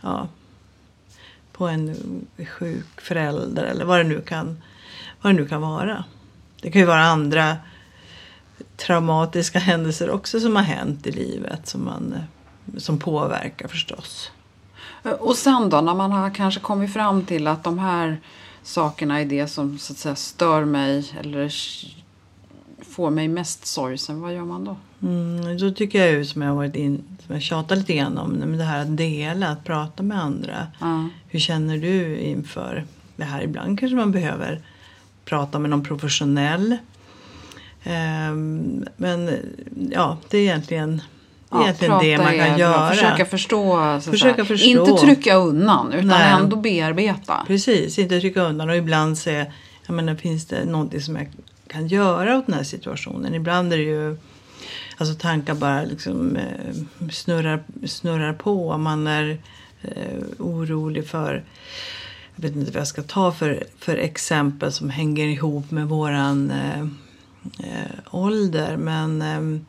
ja, 0.00 0.28
på 1.52 1.68
en 1.68 1.96
sjuk 2.46 3.00
förälder. 3.00 3.64
Eller 3.64 3.84
vad 3.84 4.00
det 4.00 4.04
nu 4.04 4.20
kan, 4.20 4.62
vad 5.20 5.32
det 5.32 5.36
nu 5.36 5.48
kan 5.48 5.60
vara. 5.60 6.04
Det 6.62 6.70
kan 6.70 6.80
ju 6.80 6.86
vara 6.86 7.04
andra 7.04 7.56
traumatiska 8.76 9.58
händelser 9.58 10.10
också 10.10 10.40
som 10.40 10.56
har 10.56 10.62
hänt 10.62 11.06
i 11.06 11.10
livet. 11.10 11.68
Som, 11.68 11.84
man, 11.84 12.12
eh, 12.12 12.78
som 12.78 12.98
påverkar 12.98 13.68
förstås. 13.68 14.30
Och 15.18 15.36
sen 15.36 15.70
då, 15.70 15.80
när 15.80 15.94
man 15.94 16.12
har 16.12 16.34
kanske 16.34 16.60
kommit 16.60 16.92
fram 16.92 17.24
till 17.24 17.46
att 17.46 17.64
de 17.64 17.78
här 17.78 18.20
sakerna 18.62 19.20
är 19.20 19.24
det 19.24 19.48
som 19.48 19.78
så 19.78 19.92
att 19.92 19.98
säga 19.98 20.16
stör 20.16 20.64
mig 20.64 21.12
eller 21.20 21.52
får 22.82 23.10
mig 23.10 23.28
mest 23.28 23.66
sorgsen, 23.66 24.20
vad 24.20 24.34
gör 24.34 24.44
man 24.44 24.64
då? 24.64 24.76
Mm, 25.02 25.58
då 25.58 25.70
tycker 25.70 25.98
jag 25.98 26.10
ju 26.10 26.24
som 26.24 26.42
jag 26.42 26.54
varit 26.54 26.76
in, 26.76 27.04
som 27.26 27.34
jag 27.34 27.42
tjatar 27.42 27.76
lite 27.76 27.94
grann 27.94 28.18
om, 28.18 28.56
det 28.58 28.64
här 28.64 28.82
att 28.82 28.96
dela, 28.96 29.48
att 29.48 29.64
prata 29.64 30.02
med 30.02 30.22
andra. 30.22 30.66
Ja. 30.78 31.08
Hur 31.28 31.38
känner 31.38 31.78
du 31.78 32.16
inför 32.16 32.84
det 33.16 33.24
här? 33.24 33.42
Ibland 33.42 33.80
kanske 33.80 33.96
man 33.96 34.12
behöver 34.12 34.60
prata 35.24 35.58
med 35.58 35.70
någon 35.70 35.84
professionell. 35.84 36.76
Ehm, 37.84 38.84
men 38.96 39.30
ja, 39.90 40.18
det 40.28 40.38
är 40.38 40.42
egentligen, 40.42 41.02
det, 41.50 41.56
är 41.56 41.62
egentligen 41.62 41.98
det 41.98 42.18
man 42.18 42.38
kan 42.38 42.58
göra. 42.58 42.90
Försöka 42.90 43.24
förstå. 43.24 44.00
Försöka 44.00 44.44
förstå. 44.44 44.68
Inte 44.68 44.92
trycka 44.92 45.34
undan 45.34 45.92
utan 45.92 46.08
Nej. 46.08 46.32
ändå 46.32 46.56
bearbeta. 46.56 47.44
Precis, 47.46 47.98
inte 47.98 48.20
trycka 48.20 48.42
undan 48.42 48.70
och 48.70 48.76
ibland 48.76 49.18
se, 49.18 49.46
jag 49.86 49.94
menar, 49.94 50.14
finns 50.14 50.46
det 50.46 50.64
någonting 50.64 51.00
som 51.00 51.16
jag 51.16 51.30
kan 51.66 51.88
göra 51.88 52.38
åt 52.38 52.46
den 52.46 52.54
här 52.54 52.62
situationen? 52.62 53.34
Ibland 53.34 53.72
är 53.72 53.76
det 53.76 53.82
ju, 53.82 54.16
alltså 54.96 55.14
tankar 55.14 55.54
bara 55.54 55.82
liksom 55.82 56.36
eh, 56.36 57.08
snurrar, 57.10 57.62
snurrar 57.86 58.32
på. 58.32 58.78
Man 58.78 59.06
är 59.06 59.38
eh, 59.82 60.22
orolig 60.38 61.06
för, 61.06 61.44
jag 62.34 62.42
vet 62.42 62.56
inte 62.56 62.72
vad 62.72 62.80
jag 62.80 62.88
ska 62.88 63.02
ta 63.02 63.32
för, 63.32 63.64
för 63.78 63.96
exempel 63.96 64.72
som 64.72 64.90
hänger 64.90 65.26
ihop 65.26 65.70
med 65.70 65.88
våran 65.88 66.50
eh, 66.50 66.86
eh, 67.58 67.98
ålder. 68.10 68.76
Men 68.76 69.22
eh, 69.22 69.60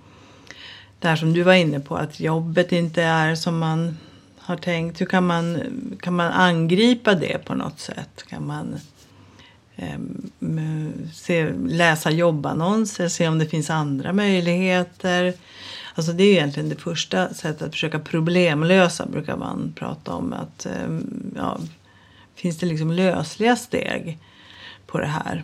det 0.99 1.07
här 1.07 1.15
som 1.15 1.33
du 1.33 1.43
var 1.43 1.53
inne 1.53 1.79
på, 1.79 1.95
att 1.95 2.19
jobbet 2.19 2.71
inte 2.71 3.03
är 3.03 3.35
som 3.35 3.59
man 3.59 3.97
har 4.37 4.57
tänkt. 4.57 5.01
Hur 5.01 5.05
kan 5.05 5.27
man, 5.27 5.61
kan 6.01 6.15
man 6.15 6.31
angripa 6.31 7.15
det 7.15 7.45
på 7.45 7.55
något 7.55 7.79
sätt? 7.79 8.23
Kan 8.29 8.47
man 8.47 8.75
eh, 9.75 9.99
se, 11.13 11.51
läsa 11.65 12.11
jobbannonser, 12.11 13.07
se 13.07 13.27
om 13.27 13.39
det 13.39 13.45
finns 13.45 13.69
andra 13.69 14.13
möjligheter? 14.13 15.33
Alltså 15.95 16.13
det 16.13 16.23
är 16.23 16.31
egentligen 16.31 16.69
det 16.69 16.75
första 16.75 17.33
sättet 17.33 17.61
att 17.61 17.71
försöka 17.71 17.99
problemlösa 17.99 19.05
brukar 19.05 19.37
man 19.37 19.73
prata 19.75 20.13
om. 20.13 20.33
Att, 20.33 20.65
eh, 20.65 20.99
ja, 21.35 21.59
finns 22.35 22.57
det 22.57 22.65
liksom 22.65 22.91
lösliga 22.91 23.55
steg 23.55 24.19
på 24.87 24.99
det 24.99 25.07
här? 25.07 25.43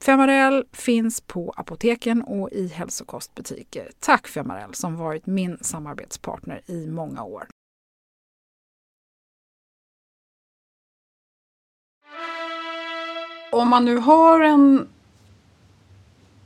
Femarel 0.00 0.64
finns 0.72 1.20
på 1.20 1.54
apoteken 1.56 2.22
och 2.22 2.52
i 2.52 2.68
hälsokostbutiker. 2.68 3.90
Tack 3.98 4.28
Femarel 4.28 4.74
som 4.74 4.96
varit 4.96 5.26
min 5.26 5.58
samarbetspartner 5.60 6.60
i 6.66 6.86
många 6.86 7.24
år. 7.24 7.46
Om 13.52 13.68
man 13.68 13.84
nu 13.84 13.96
har 13.96 14.40
en 14.40 14.88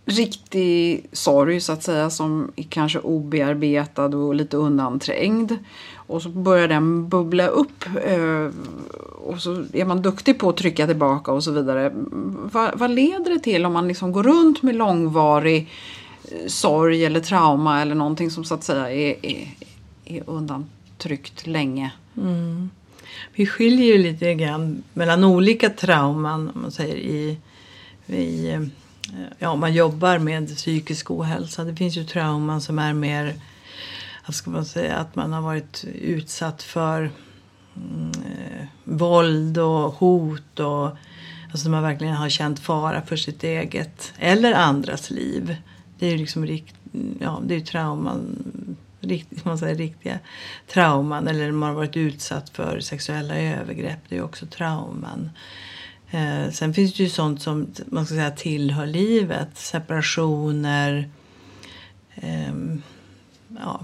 riktig 0.08 1.06
sorg 1.12 1.60
så 1.60 1.72
att 1.72 1.82
säga 1.82 2.10
som 2.10 2.52
är 2.56 2.62
kanske 2.62 2.98
obearbetad 2.98 4.04
och 4.04 4.34
lite 4.34 4.56
undanträngd. 4.56 5.56
Och 5.94 6.22
så 6.22 6.28
börjar 6.28 6.68
den 6.68 7.08
bubbla 7.08 7.46
upp 7.46 7.84
eh, 8.04 8.50
och 9.28 9.42
så 9.42 9.64
är 9.72 9.84
man 9.84 10.02
duktig 10.02 10.38
på 10.38 10.48
att 10.48 10.56
trycka 10.56 10.86
tillbaka 10.86 11.32
och 11.32 11.44
så 11.44 11.52
vidare. 11.52 11.92
Vad, 12.52 12.78
vad 12.78 12.90
leder 12.90 13.30
det 13.30 13.38
till 13.38 13.66
om 13.66 13.72
man 13.72 13.88
liksom 13.88 14.12
går 14.12 14.22
runt 14.22 14.62
med 14.62 14.74
långvarig 14.74 15.68
eh, 16.24 16.46
sorg 16.46 17.04
eller 17.04 17.20
trauma 17.20 17.82
eller 17.82 17.94
någonting 17.94 18.30
som 18.30 18.44
så 18.44 18.54
att 18.54 18.64
säga 18.64 18.90
är, 18.90 19.26
är, 19.26 19.48
är 20.04 20.22
undantryckt 20.26 21.46
länge? 21.46 21.92
Mm. 22.16 22.70
Vi 23.34 23.46
skiljer 23.46 23.86
ju 23.86 23.98
lite 23.98 24.34
grann 24.34 24.82
mellan 24.94 25.24
olika 25.24 25.70
trauman 25.70 26.50
om 26.54 26.62
man 26.62 26.72
säger 26.72 26.96
i, 26.96 27.38
i 28.06 28.50
eh, 28.50 28.62
ja, 29.38 29.50
om 29.50 29.60
man 29.60 29.74
jobbar 29.74 30.18
med 30.18 30.56
psykisk 30.56 31.10
ohälsa. 31.10 31.64
Det 31.64 31.76
finns 31.76 31.96
ju 31.96 32.04
trauman 32.04 32.60
som 32.60 32.78
är 32.78 32.92
mer, 32.92 33.34
vad 34.26 34.34
ska 34.34 34.50
man 34.50 34.64
säga, 34.64 34.96
att 34.96 35.16
man 35.16 35.32
har 35.32 35.42
varit 35.42 35.84
utsatt 36.00 36.62
för 36.62 37.10
eh, 38.26 38.66
våld 38.84 39.58
och 39.58 39.94
hot 39.94 40.60
och 40.60 40.90
alltså 41.50 41.68
man 41.68 41.82
verkligen 41.82 42.14
har 42.14 42.28
känt 42.28 42.60
fara 42.60 43.02
för 43.02 43.16
sitt 43.16 43.44
eget 43.44 44.12
eller 44.18 44.52
andras 44.52 45.10
liv. 45.10 45.56
Det 45.98 46.06
är 46.06 46.10
ju 46.10 46.18
liksom 46.18 46.46
rikt, 46.46 46.74
ja, 47.20 47.40
det 47.44 47.54
är 47.54 47.60
trauman, 47.60 48.36
rikt, 49.00 49.44
man 49.44 49.58
säger, 49.58 49.74
riktiga 49.74 50.18
trauman 50.72 51.28
eller 51.28 51.52
man 51.52 51.68
har 51.68 51.76
varit 51.76 51.96
utsatt 51.96 52.50
för 52.50 52.80
sexuella 52.80 53.38
övergrepp. 53.38 53.98
Det 54.08 54.14
är 54.14 54.18
ju 54.18 54.24
också 54.24 54.46
trauman. 54.46 55.30
Eh, 56.10 56.50
sen 56.50 56.74
finns 56.74 56.94
det 56.94 57.02
ju 57.02 57.08
sånt 57.08 57.42
som 57.42 57.66
man 57.86 58.06
ska 58.06 58.14
säga 58.14 58.30
tillhör 58.30 58.86
livet. 58.86 59.48
Separationer. 59.54 61.10
Eh, 62.14 62.54
ja, 63.58 63.80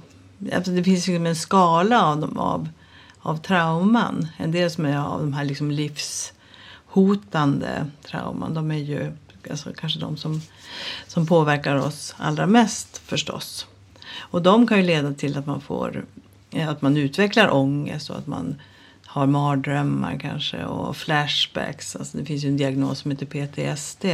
alltså 0.54 0.70
det 0.70 0.85
finns 0.85 1.09
ju 1.09 1.12
liksom 1.12 1.26
en 1.26 1.37
skala 1.37 2.04
av, 2.04 2.20
dem, 2.20 2.38
av, 2.38 2.68
av 3.24 3.37
trauman. 3.37 4.28
En 4.37 4.52
del 4.52 4.70
som 4.70 4.84
är 4.84 4.98
av 4.98 5.20
de 5.20 5.32
här 5.32 5.44
liksom 5.44 5.70
livshotande 5.70 7.87
trauman. 8.02 8.54
De 8.54 8.70
är 8.70 8.78
ju 8.78 9.12
alltså 9.50 9.72
kanske 9.76 10.00
de 10.00 10.16
som, 10.16 10.40
som 11.06 11.26
påverkar 11.26 11.76
oss 11.76 12.14
allra 12.18 12.46
mest 12.46 12.98
förstås. 12.98 13.66
Och 14.18 14.42
de 14.42 14.66
kan 14.66 14.78
ju 14.78 14.84
leda 14.84 15.14
till 15.14 15.38
att 15.38 15.46
man 15.46 15.60
får 15.60 16.04
eh, 16.50 16.68
att 16.68 16.82
man 16.82 16.96
utvecklar 16.96 17.54
ångest 17.54 18.10
och 18.10 18.18
att 18.18 18.26
man 18.26 18.60
har 19.06 19.26
mardrömmar 19.26 20.18
kanske 20.18 20.64
och 20.64 20.96
flashbacks. 20.96 21.96
Alltså 21.96 22.18
det 22.18 22.24
finns 22.24 22.44
ju 22.44 22.48
en 22.48 22.56
diagnos 22.56 22.98
som 22.98 23.10
heter 23.10 23.26
PTSD, 23.26 24.04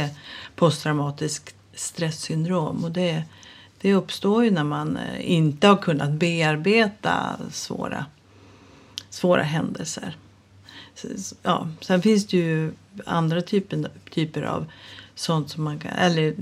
posttraumatisk 0.55 1.55
stresssyndrom. 1.73 2.83
Och 2.83 2.91
det, 2.91 3.23
det 3.81 3.93
uppstår 3.93 4.43
ju 4.43 4.51
när 4.51 4.63
man 4.63 4.97
eh, 4.97 5.31
inte 5.31 5.67
har 5.67 5.77
kunnat 5.77 6.11
bearbeta 6.11 7.37
svåra, 7.51 8.05
svåra 9.11 9.43
händelser. 9.43 10.17
Ja, 11.43 11.67
sen 11.81 12.01
finns 12.01 12.27
det 12.27 12.37
ju 12.37 12.71
andra 13.05 13.41
typer, 13.41 13.89
typer 14.09 14.41
av 14.41 14.65
sånt 15.15 15.49
som 15.49 15.63
man 15.63 15.79
kan, 15.79 15.91
eller 15.91 16.35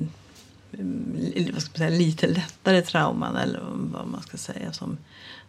mm, 0.74 1.52
vad 1.54 1.62
ska 1.62 1.72
man 1.72 1.90
säga, 1.90 2.00
lite 2.00 2.28
lättare 2.28 2.82
trauman 2.82 3.36
eller 3.36 3.60
vad 3.74 4.08
man 4.08 4.22
ska 4.22 4.38
säga 4.38 4.74
som 4.74 4.98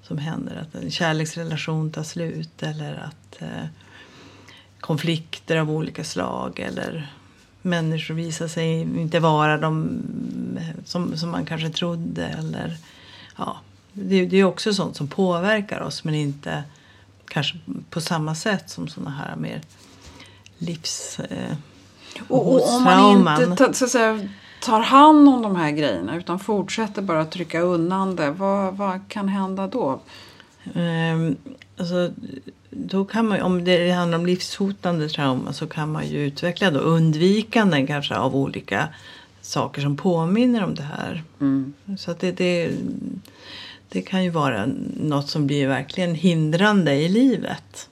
som 0.03 0.19
händer. 0.19 0.57
Att 0.57 0.83
en 0.83 0.91
kärleksrelation 0.91 1.91
tar 1.91 2.03
slut 2.03 2.63
eller 2.63 2.95
att 2.95 3.43
eh, 3.43 3.67
konflikter 4.81 5.57
av 5.57 5.71
olika 5.71 6.05
slag 6.05 6.59
eller 6.59 7.13
människor 7.63 8.15
visar 8.15 8.49
sig 8.49 8.81
inte 8.81 9.21
vara 9.21 9.59
de 9.59 10.01
eh, 10.59 10.85
som, 10.85 11.17
som 11.17 11.31
man 11.31 11.47
kanske 11.47 11.71
trodde. 11.71 12.27
Eller, 12.27 12.77
ja, 13.37 13.57
det, 13.93 14.27
det 14.27 14.37
är 14.37 14.45
också 14.45 14.75
sånt 14.75 14.97
som 14.97 15.09
påverkar 15.09 15.81
oss 15.81 16.05
men 16.05 16.15
inte 16.15 16.65
kanske 17.31 17.59
på 17.91 18.01
samma 18.01 18.35
sätt 18.35 18.71
som 18.71 18.89
såna 18.89 19.11
här 19.11 19.37
mer 19.37 19.61
livs... 20.59 21.21
Eh, 21.21 21.57
och, 22.29 22.55
och 22.55 22.75
om 22.75 22.83
man 22.85 23.43
inte 23.43 23.75
så 23.75 23.87
säga, 23.87 24.29
tar 24.61 24.81
hand 24.81 25.29
om 25.29 25.43
de 25.43 25.57
här 25.57 25.71
grejerna 25.71 26.17
utan 26.17 26.39
fortsätter 26.39 27.03
bara 27.03 27.25
trycka 27.25 27.61
undan 27.61 28.17
det, 28.17 28.31
vad, 28.31 28.77
vad 28.77 29.01
kan 29.09 29.29
hända 29.29 29.67
då? 29.67 30.01
Um, 30.75 31.37
alltså, 31.77 32.11
då 32.71 33.05
kan 33.05 33.29
man, 33.29 33.41
om 33.41 33.65
det 33.65 33.91
handlar 33.91 34.19
om 34.19 34.27
livshotande 34.27 35.09
trauma 35.09 35.53
så 35.53 35.67
kan 35.67 35.93
man 35.93 36.09
ju 36.09 36.19
utveckla 36.19 36.71
då 36.71 36.79
undvikanden 36.79 37.87
kanske 37.87 38.17
av 38.17 38.37
olika 38.37 38.89
saker 39.41 39.83
som 39.83 39.97
påminner 39.97 40.65
om 40.65 40.75
det 40.75 40.83
här. 40.83 41.23
Mm. 41.41 41.73
Så 41.99 42.11
att 42.11 42.21
det, 42.21 42.33
det, 42.33 42.71
det 43.93 44.03
kan 44.03 44.25
ju 44.25 44.31
vara 44.31 44.67
något 44.97 45.29
som 45.29 45.47
blir 45.47 45.69
verkligen 45.69 46.15
hindrande 46.15 46.95
i 46.95 47.09
livet. 47.09 47.89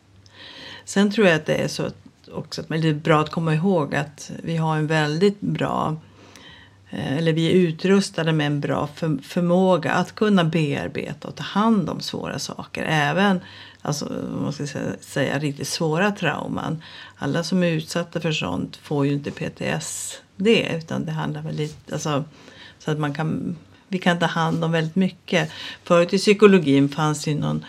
Sen 0.84 1.10
tror 1.10 1.26
jag 1.26 1.36
att 1.36 1.46
det 1.46 1.54
är 1.54 1.68
så 1.68 1.90
också 2.32 2.60
att 2.60 2.68
det 2.68 2.88
är 2.88 2.94
bra 2.94 3.20
att 3.20 3.30
komma 3.30 3.54
ihåg 3.54 3.94
att 3.94 4.30
vi 4.42 4.56
har 4.56 4.76
en 4.76 4.86
väldigt 4.86 5.40
bra 5.40 5.96
eh, 6.90 7.18
eller 7.18 7.32
vi 7.32 7.46
är 7.46 7.52
utrustade 7.52 8.32
med 8.32 8.46
en 8.46 8.60
bra 8.60 8.86
för, 8.94 9.18
förmåga 9.22 9.92
att 9.92 10.14
kunna 10.14 10.44
bearbeta 10.44 11.28
och 11.28 11.34
ta 11.34 11.42
hand 11.42 11.90
om 11.90 12.00
svåra 12.00 12.38
saker. 12.38 12.84
Även 12.84 13.40
alltså, 13.82 14.12
man 14.42 14.52
ska 14.52 14.66
säga, 14.66 14.92
säga 15.00 15.38
riktigt 15.38 15.68
svåra 15.68 16.10
trauman. 16.10 16.82
Alla 17.16 17.42
som 17.42 17.62
är 17.62 17.70
utsatta 17.70 18.20
för 18.20 18.32
sånt 18.32 18.76
får 18.76 19.06
ju 19.06 19.12
inte 19.12 19.30
PTSD 19.30 20.48
utan 20.48 21.04
det 21.04 21.12
handlar 21.12 21.42
väl 21.42 21.54
lite, 21.54 21.92
alltså, 21.92 22.24
så 22.78 22.90
att 22.90 22.98
man 22.98 23.14
kan, 23.14 23.56
vi 23.88 23.98
kan 23.98 24.18
ta 24.18 24.26
hand 24.26 24.64
om 24.64 24.72
väldigt 24.72 24.96
mycket. 24.96 25.50
Förut 25.84 26.14
i 26.14 26.18
psykologin 26.18 26.88
fanns 26.88 27.28
ju 27.28 27.34
någon 27.34 27.64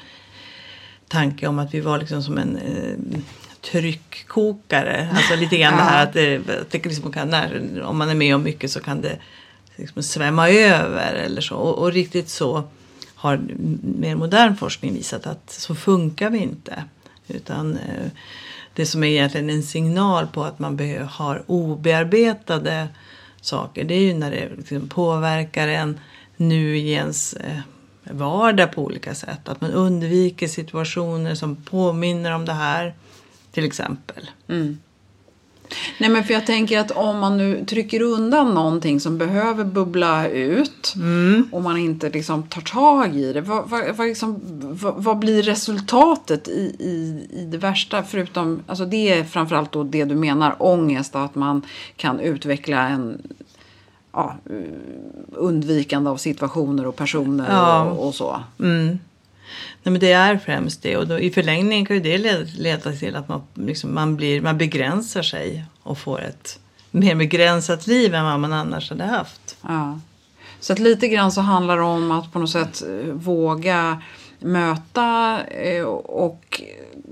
tanke 1.08 1.48
om 1.48 1.60
att 1.60 1.74
vi 1.74 1.80
var 1.80 1.98
liksom 2.00 2.24
som 2.24 2.38
en 2.38 2.58
eh, 2.58 3.20
tryckkokare. 3.62 5.10
Alltså 5.16 5.36
lite 5.36 5.58
grann 5.58 5.78
det 5.78 5.84
här 5.84 6.04
att, 6.04 6.14
det, 6.14 6.50
att 6.50 6.72
det 6.72 6.86
liksom 6.86 7.12
kan, 7.12 7.30
när, 7.30 7.82
om 7.82 7.98
man 7.98 8.10
är 8.10 8.16
med 8.16 8.36
om 8.36 8.44
mycket 8.44 8.72
så 8.72 8.80
kan 8.80 9.02
det 9.02 9.20
liksom 9.76 10.04
svämma 10.04 10.50
över 10.50 11.14
eller 11.14 11.42
så. 11.42 11.56
Och, 11.56 11.78
och, 11.78 11.92
riktigt 11.92 12.30
så 12.30 12.64
har 13.16 13.40
mer 13.82 14.16
modern 14.16 14.56
forskning 14.56 14.94
visat 14.94 15.28
att 15.28 15.52
så 15.52 15.76
funkar 15.76 16.30
vi 16.30 16.38
inte. 16.38 16.84
Utan 17.28 17.78
eh, 17.78 18.12
det 18.74 18.86
som 18.86 19.04
är 19.04 19.08
egentligen 19.08 19.50
en 19.50 19.64
signal 19.64 20.28
på 20.28 20.44
att 20.44 20.60
man 20.60 20.76
behöver, 20.76 21.06
har 21.06 21.44
obearbetade 21.48 22.88
saker 23.42 23.84
det 23.84 23.94
är 23.94 24.02
ju 24.02 24.14
när 24.14 24.32
det 24.32 24.50
liksom 24.58 24.90
påverkar 24.90 25.68
en 25.68 26.00
nu 26.38 26.78
i 26.78 26.92
ens 26.92 27.34
eh, 27.34 27.60
vardag 28.04 28.72
på 28.72 28.84
olika 28.84 29.16
sätt. 29.16 29.50
Att 29.50 29.62
man 29.62 29.72
undviker 29.72 30.48
situationer 30.48 31.36
som 31.36 31.56
påminner 31.56 32.32
om 32.32 32.46
det 32.46 32.54
här 32.54 32.94
till 33.52 33.66
exempel. 33.66 34.30
Mm. 34.48 34.78
Nej 35.98 36.10
men 36.10 36.24
för 36.24 36.34
jag 36.34 36.46
tänker 36.46 36.80
att 36.80 36.92
om 36.92 37.20
man 37.20 37.38
nu 37.38 37.66
trycker 37.66 38.02
undan 38.02 38.54
någonting 38.54 39.00
som 39.00 39.18
behöver 39.18 39.64
bubbla 39.64 40.28
ut 40.28 40.94
Mm. 40.96 41.50
och 41.52 41.62
man 41.62 41.78
inte 41.78 42.10
liksom 42.10 42.44
tar 42.44 42.62
tag 42.62 43.16
i 43.16 43.34
det. 43.34 43.42
Vad, 43.42 43.70
vad, 43.70 43.96
vad, 43.96 44.08
liksom, 44.08 44.40
vad, 44.96 45.20
blir 45.20 45.44
resultatet 45.44 46.48
i, 46.48 46.76
i, 46.80 47.28
i 47.42 47.46
det 47.46 47.58
värsta? 47.58 48.04
Förutom, 48.04 48.60
alltså 48.68 48.86
det 48.86 49.12
är 49.12 49.24
framförallt 49.24 49.72
då 49.72 49.84
det 49.84 50.06
du 50.06 50.16
menar, 50.16 50.56
ångest, 50.60 51.16
att 51.16 51.36
man 51.36 51.62
kan 51.96 52.20
utveckla 52.20 52.88
en 52.88 53.22
ja, 54.12 54.36
undvikande 55.32 56.10
av 56.10 56.18
situationer 56.18 56.88
och 56.88 56.96
personer 56.96 57.48
Ja. 57.52 57.84
och, 57.84 58.08
och 58.08 58.16
så. 58.16 58.44
Nej, 59.84 59.92
men 59.92 60.00
det 60.02 60.12
är 60.12 60.38
främst 60.38 60.82
det 60.84 60.98
och 60.98 61.08
då, 61.08 61.20
i 61.20 61.32
förlängningen 61.32 61.86
kan 61.86 61.96
ju 61.96 62.02
det 62.02 62.18
leda, 62.18 62.46
leda 62.58 62.92
till 62.92 63.16
att 63.16 63.28
man, 63.28 63.42
liksom, 63.54 63.94
man, 63.94 64.16
blir, 64.16 64.42
man 64.42 64.58
begränsar 64.58 65.22
sig 65.22 65.66
och 65.84 65.98
får 65.98 66.22
ett 66.22 66.60
mer 66.92 67.16
begränsat 67.16 67.88
liv 67.88 68.16
än 68.16 68.26
vad 68.26 68.40
man 68.40 68.54
annars 68.54 68.90
hade 68.90 69.04
haft. 69.04 69.58
Ja. 69.62 70.00
Så 70.60 70.74
att 70.74 70.80
lite 70.80 71.08
grann 71.08 71.32
så 71.32 71.42
handlar 71.42 71.78
det 71.78 71.84
om 71.84 72.12
att 72.12 72.34
på 72.34 72.40
något 72.40 72.50
sätt 72.50 72.84
eh, 72.88 73.14
våga 73.14 74.02
möta 74.40 75.40
eh, 75.48 75.84
och 75.84 76.62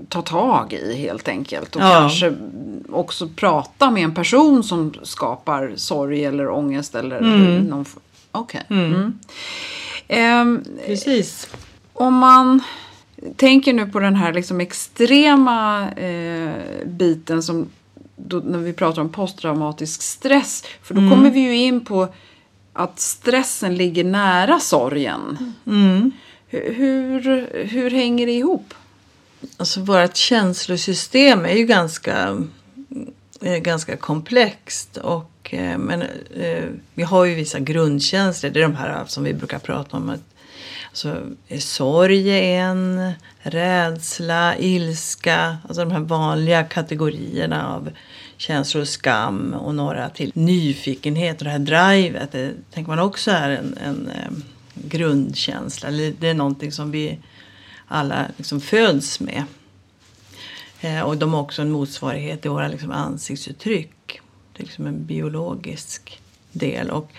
ta 0.08 0.22
tag 0.22 0.72
i 0.72 0.96
helt 0.96 1.28
enkelt. 1.28 1.76
Och 1.76 1.82
Ja. 1.82 1.90
kanske 1.92 2.34
också 2.90 3.28
prata 3.36 3.90
med 3.90 4.04
en 4.04 4.14
person 4.14 4.62
som 4.64 4.94
skapar 5.02 5.72
sorg 5.76 6.24
eller 6.24 6.48
ångest 6.50 6.94
eller 6.94 7.20
någon... 7.60 7.82
f- 7.82 7.96
Okej. 8.32 8.62
Mm. 8.70 9.18
Ehm, 10.08 10.64
Precis. 10.86 11.48
Om 11.98 12.14
man 12.14 12.62
tänker 13.36 13.72
nu 13.72 13.86
på 13.86 14.00
den 14.00 14.16
här 14.16 14.32
liksom 14.32 14.60
extrema 14.60 15.90
eh, 15.90 16.52
biten 16.86 17.42
som 17.42 17.68
då, 18.16 18.36
när 18.36 18.58
vi 18.58 18.72
pratar 18.72 19.02
om 19.02 19.08
posttraumatisk 19.08 20.02
stress. 20.02 20.64
För 20.82 20.94
då 20.94 21.00
kommer 21.00 21.30
vi 21.30 21.40
ju 21.40 21.56
in 21.56 21.84
på 21.84 22.08
att 22.72 23.00
stressen 23.00 23.74
ligger 23.74 24.04
nära 24.04 24.60
sorgen. 24.60 25.54
Hur, 26.46 26.72
hur, 26.72 27.50
hur 27.64 27.90
hänger 27.90 28.26
det 28.26 28.32
ihop? 28.32 28.74
Alltså 29.56 29.80
vårt 29.80 30.16
känslosystem 30.16 31.44
är 31.44 31.54
ju 31.54 31.66
ganska, 31.66 32.44
är 33.40 33.58
ganska 33.58 33.96
komplext. 33.96 34.96
Och, 34.96 35.54
eh, 35.54 35.78
men 35.78 36.02
eh, 36.34 36.64
vi 36.94 37.02
har 37.02 37.24
ju 37.24 37.34
vissa 37.34 37.58
grundkänslor. 37.58 38.50
Det 38.50 38.60
är 38.60 38.62
de 38.62 38.76
här 38.76 39.04
som 39.06 39.24
vi 39.24 39.34
brukar 39.34 39.58
prata 39.58 39.96
om. 39.96 40.10
Att, 40.10 40.20
så 40.98 41.16
är 41.48 41.58
sorg 41.58 42.28
är 42.28 42.60
en, 42.60 43.12
rädsla, 43.38 44.56
ilska. 44.56 45.58
Alltså 45.68 45.84
de 45.84 45.90
här 45.90 46.00
vanliga 46.00 46.64
kategorierna 46.64 47.74
av 47.74 47.90
känslor, 48.36 48.84
skam 48.84 49.54
och 49.54 49.74
några 49.74 50.08
till. 50.08 50.32
Nyfikenhet 50.34 51.38
och 51.38 51.44
det 51.44 51.50
här 51.50 51.58
drivet. 51.58 52.32
Det 52.32 52.52
tänker 52.70 52.90
man 52.90 52.98
också 52.98 53.30
är 53.30 53.50
en, 53.50 53.78
en 53.84 54.08
eh, 54.08 54.30
grundkänsla. 54.74 55.90
Det 55.90 56.28
är 56.28 56.34
någonting 56.34 56.72
som 56.72 56.90
vi 56.90 57.18
alla 57.86 58.26
liksom 58.36 58.60
föds 58.60 59.20
med. 59.20 59.44
Eh, 60.80 61.00
och 61.00 61.16
de 61.16 61.34
har 61.34 61.40
också 61.40 61.62
en 61.62 61.70
motsvarighet 61.70 62.46
i 62.46 62.48
våra 62.48 62.68
liksom 62.68 62.90
ansiktsuttryck. 62.90 64.20
Det 64.52 64.62
är 64.62 64.66
liksom 64.66 64.86
en 64.86 65.06
biologisk 65.06 66.20
del. 66.52 66.90
Och 66.90 67.12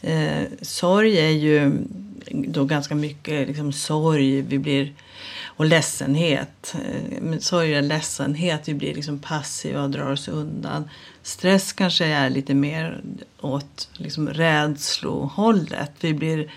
eh, 0.00 0.44
sorg 0.62 1.18
är 1.18 1.30
ju 1.30 1.72
då 2.30 2.64
ganska 2.64 2.94
mycket 2.94 3.48
liksom 3.48 3.72
sorg. 3.72 4.40
Vi 4.40 4.58
blir, 4.58 4.92
och 5.44 5.64
ledsenhet. 5.64 6.74
Eh, 6.74 7.20
men 7.20 7.40
sorg 7.40 7.76
och 7.76 7.82
ledsenhet. 7.82 8.68
Vi 8.68 8.74
blir 8.74 8.94
liksom 8.94 9.18
passiva 9.18 9.82
och 9.82 9.90
drar 9.90 10.12
oss 10.12 10.28
undan. 10.28 10.88
Stress 11.22 11.72
kanske 11.72 12.04
är 12.04 12.30
lite 12.30 12.54
mer 12.54 13.00
åt 13.40 13.88
liksom 13.92 14.28
rädslohållet. 14.28 15.92
Vi 16.00 16.14
blir 16.14 16.52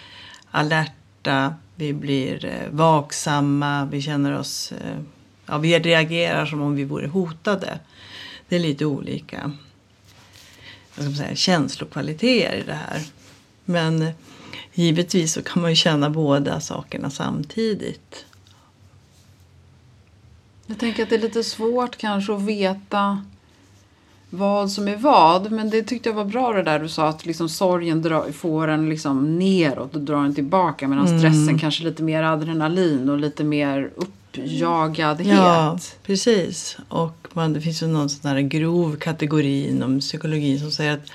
alerta. 0.52 1.56
Vi 1.76 1.94
blir 1.94 2.46
eh, 2.46 2.70
vaksamma. 2.70 3.86
Vi 3.86 4.02
känner 4.02 4.40
oss... 4.40 4.72
Eh, 4.72 5.00
ja, 5.46 5.58
vi 5.58 5.80
reagerar 5.80 6.46
som 6.46 6.62
om 6.62 6.76
vi 6.76 6.84
vore 6.84 7.08
hotade. 7.08 7.80
Det 8.50 8.56
är 8.56 8.60
lite 8.60 8.86
olika 8.86 9.52
vad 11.00 11.06
ska 11.06 11.10
man 11.10 11.28
säga, 11.28 11.36
känslokvaliteter 11.36 12.58
i 12.58 12.64
det 12.64 12.74
här. 12.74 13.02
Men 13.66 14.12
givetvis 14.80 15.34
så 15.34 15.42
kan 15.42 15.62
man 15.62 15.72
ju 15.72 15.76
känna 15.76 16.10
båda 16.10 16.60
sakerna 16.60 17.10
samtidigt. 17.10 18.26
Jag 20.68 20.80
tänker 20.80 21.04
att 21.04 21.10
det 21.10 21.16
är 21.16 21.22
lite 21.22 21.44
svårt 21.44 21.98
kanske 21.98 22.34
att 22.34 22.42
veta 22.42 23.26
vad 24.30 24.72
som 24.72 24.88
är 24.88 24.98
vad. 24.98 25.52
Men 25.52 25.70
det 25.70 25.84
tyckte 25.84 26.10
jag 26.10 26.16
var 26.16 26.26
bra 26.26 26.54
det 26.54 26.64
där 26.64 26.80
du 26.80 26.90
sa 26.90 27.08
att 27.08 27.26
liksom 27.26 27.50
sorgen 27.50 28.02
drar, 28.02 28.32
får 28.32 28.68
en 28.68 28.90
liksom 28.90 29.40
neråt 29.40 29.96
och 29.96 30.02
drar 30.02 30.24
en 30.24 30.36
tillbaka. 30.36 30.88
Medan 30.88 31.08
stressen 31.08 31.60
kanske 31.60 31.84
lite 31.84 32.04
mer 32.04 32.24
adrenalin 32.24 33.10
och 33.10 33.18
lite 33.18 33.44
mer 33.44 33.92
uppjagadhet. 33.96 35.38
Ja, 35.38 35.80
precis. 36.04 36.78
Och 36.88 37.28
man, 37.34 37.54
det 37.54 37.62
finns 37.62 37.84
ju 37.84 37.88
någon 37.88 38.10
sån 38.10 38.32
här 38.32 38.42
grov 38.42 38.96
kategori 38.96 39.70
inom 39.70 40.00
psykologin 40.00 40.60
som 40.60 40.72
säger 40.72 40.94
att 40.94 41.12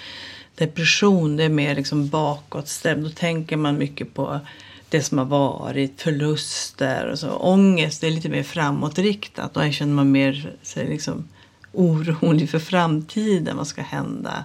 depression 0.55 1.37
det 1.37 1.45
är 1.45 1.49
mer 1.49 1.75
liksom 1.75 2.09
bakåtstämd. 2.09 3.05
Då 3.05 3.11
tänker 3.11 3.57
man 3.57 3.79
mycket 3.79 4.14
på 4.14 4.40
det 4.88 5.03
som 5.03 5.19
har 5.19 5.25
varit, 5.25 6.03
förluster 6.03 7.07
och 7.07 7.19
så. 7.19 7.31
Ångest 7.31 8.01
det 8.01 8.07
är 8.07 8.11
lite 8.11 8.29
mer 8.29 8.43
framåtriktat. 8.43 9.55
Då 9.55 9.71
känner 9.71 9.95
man 9.95 10.12
mer 10.12 10.57
sig 10.62 10.88
liksom 10.88 11.29
orolig 11.73 12.51
för 12.51 12.59
framtiden. 12.59 13.57
Vad 13.57 13.67
ska 13.67 13.83
hända 13.83 14.45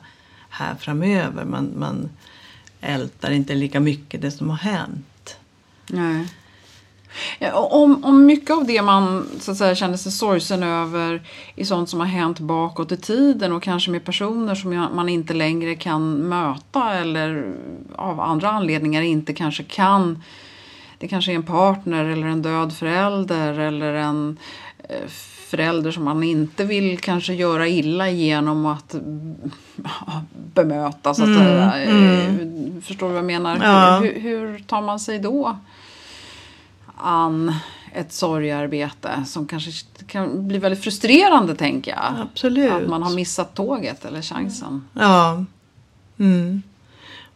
här 0.49 0.75
framöver? 0.75 1.45
Man, 1.45 1.73
man 1.77 2.09
ältar 2.81 3.31
inte 3.31 3.55
lika 3.55 3.79
mycket 3.79 4.21
det 4.21 4.31
som 4.31 4.49
har 4.49 4.57
hänt. 4.57 5.37
Nej. 5.87 6.27
Ja, 7.39 7.53
om, 7.53 8.03
om 8.05 8.25
mycket 8.25 8.51
av 8.51 8.65
det 8.65 8.81
man 8.81 9.27
så 9.39 9.51
att 9.51 9.57
säga, 9.57 9.75
känner 9.75 9.97
sig 9.97 10.11
sorgsen 10.11 10.63
över 10.63 11.21
är 11.55 11.65
sånt 11.65 11.89
som 11.89 11.99
har 11.99 12.07
hänt 12.07 12.39
bakåt 12.39 12.91
i 12.91 12.97
tiden 12.97 13.53
och 13.53 13.63
kanske 13.63 13.91
med 13.91 14.05
personer 14.05 14.55
som 14.55 14.87
man 14.93 15.09
inte 15.09 15.33
längre 15.33 15.75
kan 15.75 16.13
möta 16.13 16.93
eller 16.93 17.53
av 17.95 18.19
andra 18.19 18.49
anledningar 18.49 19.01
inte 19.01 19.33
kanske 19.33 19.63
kan. 19.63 20.23
Det 20.97 21.07
kanske 21.07 21.31
är 21.31 21.35
en 21.35 21.43
partner 21.43 22.05
eller 22.05 22.27
en 22.27 22.41
död 22.41 22.73
förälder 22.73 23.59
eller 23.59 23.93
en 23.93 24.37
eh, 24.89 25.07
förälder 25.49 25.91
som 25.91 26.03
man 26.03 26.23
inte 26.23 26.65
vill 26.65 26.99
kanske 26.99 27.33
göra 27.33 27.67
illa 27.67 28.09
genom 28.09 28.65
att 28.65 28.95
bemöta 30.53 31.13
så 31.13 31.23
att 31.23 31.37
säga. 31.37 31.83
Eh, 31.83 32.33
Förstår 32.83 33.07
du 33.07 33.13
vad 33.13 33.17
jag 33.17 33.25
menar? 33.25 33.59
Ja. 33.61 33.99
Hur, 33.99 34.19
hur 34.19 34.59
tar 34.59 34.81
man 34.81 34.99
sig 34.99 35.19
då 35.19 35.57
an 36.99 37.53
ett 37.93 38.13
sorgarbete 38.13 39.23
som 39.25 39.47
kanske 39.47 39.71
kan 40.07 40.47
bli 40.47 40.57
väldigt 40.57 40.83
frustrerande 40.83 41.55
tänker 41.55 41.91
jag. 41.91 42.15
Absolut. 42.31 42.71
Att 42.71 42.87
man 42.87 43.03
har 43.03 43.15
missat 43.15 43.55
tåget 43.55 44.05
eller 44.05 44.21
chansen. 44.21 44.87
Ja. 44.93 45.45
Mm. 46.19 46.61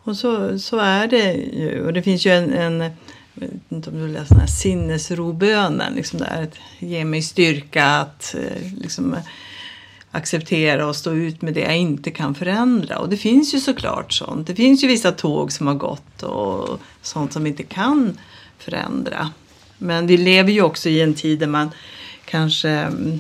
Och 0.04 0.18
så, 0.18 0.60
så 0.60 0.78
är 0.78 1.08
det 1.08 1.34
ju. 1.34 1.86
Och 1.86 1.94
det 1.94 2.02
finns 2.02 2.26
ju 2.26 2.32
en, 2.32 2.54
en 2.54 2.92
jag 3.34 3.42
vet 3.48 3.52
inte 3.70 3.90
om 3.90 3.98
du 3.98 4.08
läser 4.08 4.30
den 4.30 4.40
här 4.40 4.48
sinnesrobönen. 4.48 5.94
Liksom 5.94 6.20
där, 6.20 6.44
att 6.44 6.56
ge 6.80 7.06
mig 7.06 7.22
styrka 7.22 7.86
att 7.86 8.36
eh, 8.36 8.74
liksom, 8.78 9.16
acceptera 10.12 10.88
och 10.88 10.96
stå 10.96 11.12
ut 11.12 11.42
med 11.42 11.54
det 11.54 11.60
jag 11.60 11.78
inte 11.78 12.12
kan 12.12 12.36
förändra. 12.36 13.00
Och 13.00 13.10
det 13.10 13.18
finns 13.18 13.54
ju 13.54 13.60
såklart 13.60 14.14
sånt. 14.14 14.48
Det 14.48 14.56
finns 14.56 14.84
ju 14.84 14.88
vissa 14.88 15.12
tåg 15.12 15.52
som 15.52 15.68
har 15.68 15.74
gått 15.74 16.24
och 16.24 16.80
sånt 17.02 17.34
som 17.34 17.48
inte 17.48 17.64
kan 17.64 18.18
förändra. 18.58 19.30
Men 19.84 20.08
vi 20.08 20.18
lever 20.18 20.52
ju 20.52 20.62
också 20.62 20.90
i 20.90 21.02
en 21.02 21.14
tid 21.14 21.40
där 21.40 21.48
man 21.48 21.72
kanske 22.26 22.70
mm, 22.70 23.20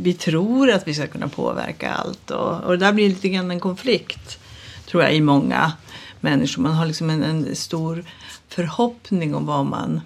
vi 0.00 0.14
tror 0.14 0.70
att 0.70 0.88
vi 0.88 0.94
ska 0.94 1.06
kunna 1.06 1.28
påverka 1.28 1.92
allt. 1.92 2.30
Och, 2.30 2.64
och 2.64 2.70
det 2.70 2.76
där 2.76 2.92
blir 2.92 3.08
lite 3.08 3.28
grann 3.28 3.50
en 3.50 3.60
konflikt, 3.60 4.38
tror 4.86 5.02
jag, 5.02 5.14
i 5.14 5.20
många 5.20 5.72
människor. 6.20 6.62
Man 6.62 6.74
har 6.74 6.86
liksom 6.86 7.10
en, 7.10 7.22
en 7.22 7.56
stor 7.56 8.04
förhoppning 8.48 9.34
om 9.34 9.46
vad 9.46 9.66
man, 9.66 10.00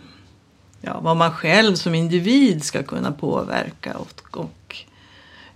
ja, 0.81 1.01
vad 1.01 1.17
man 1.17 1.33
själv 1.33 1.75
som 1.75 1.95
individ 1.95 2.65
ska 2.65 2.83
kunna 2.83 3.13
påverka 3.13 3.97
och, 3.97 4.23
och 4.31 4.77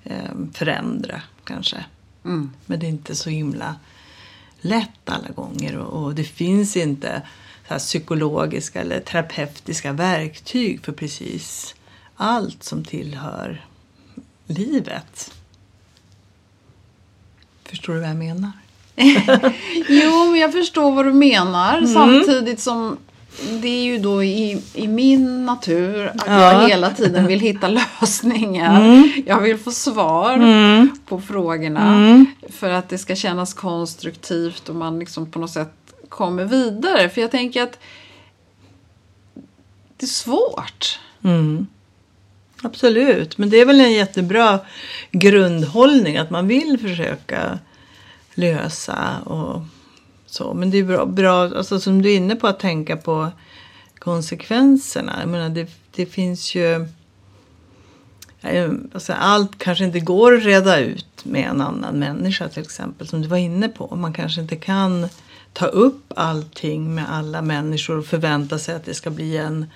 eh, 0.05 0.31
förändra, 0.55 1.23
kanske. 1.45 1.85
Men 2.67 2.81
det 2.81 2.87
är 2.87 2.91
inte 2.91 3.15
så 3.15 3.31
himla 3.31 3.77
lätt 4.61 5.09
alla 5.09 5.29
gånger. 5.29 5.77
Och, 5.77 6.05
och 6.05 6.15
det 6.15 6.25
finns 6.25 6.77
inte 6.77 7.23
här 7.69 7.79
psykologiska 7.79 8.81
eller 8.81 9.01
terapeutiska 9.01 9.93
verktyg 9.93 10.85
för 10.85 10.93
precis 10.93 11.75
allt 12.17 12.63
som 12.63 12.85
tillhör 12.85 13.65
livet. 14.47 15.33
Förstår 17.65 17.95
du 17.95 18.01
vad 18.01 18.09
jag 18.09 18.17
menar? 18.17 18.51
Jo, 19.89 20.31
men 20.31 20.41
jag 20.41 20.53
förstår 20.53 20.93
vad 20.93 21.05
du 21.07 21.13
menar. 21.13 21.79
Mm. 21.79 21.93
Samtidigt 21.95 22.61
som 22.61 22.97
det 23.63 23.69
är 23.69 23.85
ju 23.85 23.99
då 23.99 24.25
i, 24.25 24.63
i 24.75 24.89
min 24.89 25.47
natur 25.47 26.07
att 26.07 26.23
Ja. 26.27 26.53
jag 26.63 26.69
hela 26.69 26.91
tiden 26.91 27.27
vill 27.27 27.41
hitta 27.41 27.69
lösningar. 27.69 28.81
Mm. 28.85 29.13
Jag 29.27 29.41
vill 29.41 29.59
få 29.59 29.71
svar 29.73 30.39
på 31.07 31.21
frågorna 31.21 31.95
Mm. 31.95 32.27
för 32.51 32.71
att 32.71 32.89
det 32.89 32.99
ska 32.99 33.17
kännas 33.17 33.55
konstruktivt 33.55 34.69
och 34.69 34.75
man 34.75 34.99
liksom 34.99 35.31
på 35.31 35.39
något 35.39 35.51
sätt 35.51 35.73
kommer 36.15 36.45
vidare. 36.45 37.09
För 37.09 37.21
jag 37.21 37.31
tänker 37.31 37.63
att 37.63 37.79
det 39.97 40.07
är 40.07 40.07
svårt. 40.07 41.01
Mm. 41.25 41.67
Absolut, 42.63 43.39
men 43.39 43.51
det 43.51 43.61
är 43.61 43.67
väl 43.67 43.81
en 43.81 43.93
jättebra 43.93 44.61
grundhållning 45.11 46.17
att 46.17 46.31
man 46.31 46.49
vill 46.49 46.79
försöka 46.79 47.59
lösa 48.35 49.19
och 49.25 49.63
så. 50.27 50.55
Men 50.55 50.71
det 50.71 50.79
är 50.79 50.85
bra, 50.85 51.07
bra 51.07 51.43
alltså 51.43 51.81
som 51.81 52.03
du 52.03 52.13
är 52.13 52.17
inne 52.17 52.37
på 52.37 52.47
att 52.47 52.61
tänka 52.61 52.97
på 52.97 53.31
konsekvenserna. 53.99 55.17
Jag 55.21 55.29
menar, 55.29 55.49
det, 55.49 55.71
det 55.91 56.07
finns 56.07 56.55
ju... 56.55 56.89
Eh, 58.41 58.71
alltså, 58.93 59.13
allt 59.13 59.59
kanske 59.59 59.85
inte 59.85 60.01
går 60.01 60.37
att 60.37 60.45
reda 60.45 60.79
ut 60.79 61.25
med 61.25 61.49
en 61.49 61.61
annan 61.61 61.99
människa 61.99 62.49
till 62.49 62.63
exempel, 62.63 63.09
som 63.09 63.23
du 63.23 63.29
var 63.29 63.37
inne 63.37 63.69
på. 63.69 63.97
Man 63.97 64.13
kanske 64.13 64.41
inte 64.41 64.57
kan 64.57 65.09
ta 65.55 65.67
upp 65.67 66.13
allting 66.17 66.95
med 66.95 67.11
alla 67.11 67.43
människor 67.43 67.99
och 67.99 68.07
förvänta 68.07 68.59
sig 68.59 68.75
att 68.75 68.85
det 68.85 68.95
ska 68.95 69.11
bli 69.11 69.37
en 69.37 69.67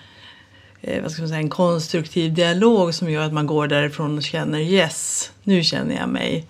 eh, 0.80 1.02
vad 1.02 1.12
ska 1.12 1.22
man 1.22 1.28
säga, 1.28 1.40
en 1.40 1.50
konstruktiv 1.50 2.34
dialog 2.34 2.94
som 2.94 3.10
gör 3.10 3.22
att 3.22 3.32
man 3.32 3.46
går 3.46 3.66
därifrån 3.66 4.16
och 4.16 4.22
känner 4.22 4.58
yes, 4.58 5.32
nu 5.42 5.62
känner 5.62 5.96
jag 5.96 6.08
mig 6.08 6.46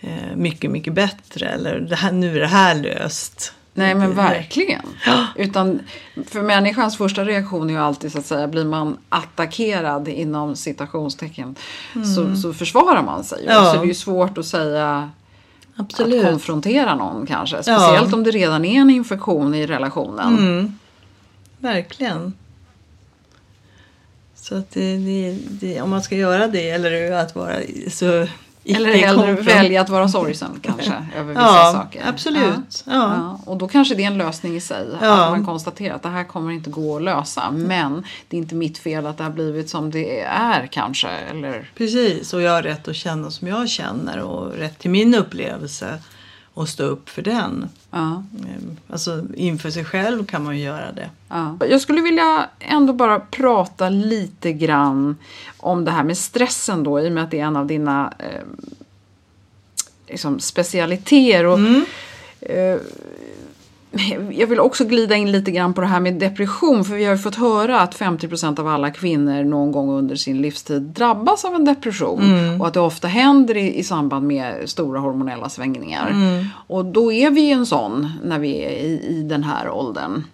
eh, 0.00 0.36
mycket, 0.36 0.70
mycket 0.70 0.92
bättre. 0.92 1.48
Eller 1.48 1.80
det 1.80 1.96
här, 1.96 2.12
nu 2.12 2.36
är 2.36 2.40
det 2.40 2.46
här 2.46 2.74
löst. 2.74 3.52
Nej 3.74 3.94
men 3.94 4.14
verkligen. 4.14 4.82
Utan 5.36 5.80
för 6.26 6.42
människans 6.42 6.96
första 6.96 7.24
reaktion 7.24 7.70
är 7.70 7.74
ju 7.74 7.80
alltid 7.80 8.12
så 8.12 8.18
att 8.18 8.26
säga, 8.26 8.48
blir 8.48 8.64
man 8.64 8.98
attackerad 9.08 10.08
inom 10.08 10.56
citationstecken 10.56 11.54
så, 12.16 12.36
så 12.36 12.52
försvarar 12.52 13.02
man 13.02 13.24
sig. 13.24 13.42
Mm. 13.42 13.54
Ja. 13.54 13.72
Så 13.72 13.78
det 13.78 13.84
är 13.84 13.86
ju 13.86 13.94
svårt 13.94 14.38
att 14.38 14.46
säga 14.46 15.10
Absolut. 15.76 16.24
att 16.24 16.30
konfrontera 16.30 16.94
någon 16.94 17.26
kanske. 17.26 17.62
Speciellt 17.62 18.12
om 18.12 18.24
det 18.24 18.30
redan 18.30 18.64
är 18.64 18.80
en 18.80 18.90
infektion 18.90 19.54
i 19.54 19.66
relationen. 19.66 20.38
Mm. 20.38 20.78
Verkligen. 21.58 22.32
Så 24.34 24.56
att 24.56 24.70
det, 24.70 24.96
det, 24.96 25.38
det, 25.48 25.80
om 25.80 25.90
man 25.90 26.02
ska 26.02 26.16
göra 26.16 26.48
det 26.48 26.70
eller 26.70 27.12
att 27.12 27.34
vara 27.34 27.56
så 27.90 28.26
Eller 28.64 28.94
hellre 28.94 29.32
välja 29.32 29.80
att 29.80 29.88
vara 29.88 30.08
sorgsen 30.08 30.60
kanske 30.62 30.92
över 31.16 31.28
vissa 31.28 31.40
Ja, 31.42 31.72
saker. 31.74 32.02
absolut. 32.08 32.84
Ja. 32.86 32.92
Ja. 32.92 33.14
Ja. 33.16 33.40
Och 33.46 33.56
då 33.56 33.68
kanske 33.68 33.94
det 33.94 34.02
är 34.02 34.06
en 34.06 34.18
lösning 34.18 34.56
i 34.56 34.60
sig. 34.60 34.86
Ja. 35.00 35.24
Att 35.24 35.30
man 35.30 35.46
konstaterar 35.46 35.94
att 35.94 36.02
det 36.02 36.08
här 36.08 36.24
kommer 36.24 36.52
inte 36.52 36.70
gå 36.70 36.96
att 36.96 37.02
lösa. 37.02 37.50
Men 37.50 38.04
det 38.28 38.36
är 38.36 38.38
inte 38.40 38.54
mitt 38.54 38.78
fel 38.78 39.06
att 39.06 39.18
det 39.18 39.24
har 39.24 39.30
blivit 39.30 39.70
som 39.70 39.90
det 39.90 40.20
är 40.22 40.66
kanske. 40.66 41.08
Eller 41.08 41.70
Precis, 41.76 42.34
och 42.34 42.42
jag 42.42 42.52
har 42.52 42.62
rätt 42.62 42.88
att 42.88 42.96
känna 42.96 43.30
som 43.30 43.48
jag 43.48 43.68
känner 43.68 44.18
och 44.18 44.52
rätt 44.52 44.78
till 44.78 44.90
min 44.90 45.14
upplevelse 45.14 45.98
och 46.54 46.68
stå 46.68 46.82
upp 46.84 47.08
för 47.08 47.22
den. 47.22 47.68
Ja. 47.94 48.22
Ehm, 48.38 48.76
Alltså 48.90 49.24
inför 49.34 49.70
sig 49.70 49.84
själv 49.84 50.26
kan 50.26 50.44
man 50.44 50.56
ju 50.58 50.64
göra 50.64 50.92
det. 50.92 51.10
Ja. 51.28 51.56
Jag 51.70 51.80
skulle 51.80 52.00
vilja 52.00 52.48
ändå 52.58 52.92
bara 52.92 53.20
prata 53.20 53.88
lite 53.88 54.52
grann 54.52 55.16
om 55.56 55.84
det 55.84 55.90
här 55.90 56.04
med 56.04 56.18
stressen 56.18 56.82
då 56.84 57.00
i 57.00 57.08
och 57.08 57.12
med 57.12 57.24
att 57.24 57.30
det 57.30 57.40
är 57.40 57.44
en 57.44 57.56
av 57.56 57.66
dina 57.66 58.12
eh, 58.18 58.42
liksom 60.08 60.40
specialiteter. 60.40 61.44
Och, 61.46 61.58
eh, 62.40 62.80
jag 64.30 64.46
vill 64.46 64.60
också 64.60 64.84
glida 64.84 65.16
in 65.16 65.32
lite 65.32 65.50
grann 65.50 65.74
på 65.74 65.80
det 65.80 65.86
här 65.86 66.00
med 66.00 66.14
depression 66.14 66.84
för 66.84 66.94
vi 66.94 67.04
har 67.04 67.12
ju 67.12 67.18
fått 67.18 67.34
höra 67.34 67.80
att 67.80 67.98
50% 67.98 68.60
av 68.60 68.68
alla 68.68 68.90
kvinnor 68.90 69.44
någon 69.44 69.72
gång 69.72 69.90
under 69.90 70.16
sin 70.16 70.42
livstid 70.42 70.82
drabbas 70.82 71.44
av 71.44 71.54
en 71.54 71.64
depression. 71.64 72.20
Och 72.60 72.66
att 72.66 72.74
det 72.74 72.80
ofta 72.80 73.08
händer 73.08 73.56
i, 73.56 73.78
i 73.78 73.84
samband 73.84 74.26
med 74.26 74.70
stora 74.70 75.00
hormonella 75.00 75.48
svängningar. 75.48 76.14
Och 76.66 76.84
då 76.84 77.12
är 77.12 77.30
vi 77.30 77.52
en 77.52 77.66
sån 77.66 78.12
när 78.24 78.38
vi 78.38 78.64
är 78.64 78.70
i, 78.70 79.06
i 79.08 79.22
den 79.22 79.44
här 79.44 79.70
åldern. 79.70 80.24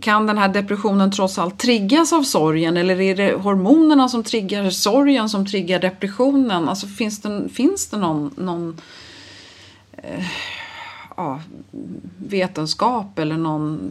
Kan 0.00 0.26
den 0.26 0.38
här 0.38 0.48
depressionen 0.48 1.12
trots 1.12 1.38
allt 1.38 1.58
triggas 1.58 2.12
av 2.12 2.22
sorgen? 2.22 2.76
Eller 2.76 3.00
är 3.00 3.16
det 3.16 3.32
hormonerna 3.32 4.08
som 4.08 4.22
triggar 4.22 4.70
sorgen 4.70 5.28
som 5.28 5.46
triggar 5.46 5.78
depressionen? 5.78 6.68
Alltså 6.68 6.86
finns 6.86 7.20
det, 7.20 7.48
finns 7.48 7.88
det 7.88 7.96
någon, 7.96 8.34
någon 8.36 8.80
eh, 9.92 10.24
ja, 11.20 11.40
vetenskap 12.16 13.18
eller 13.18 13.36
någon 13.36 13.90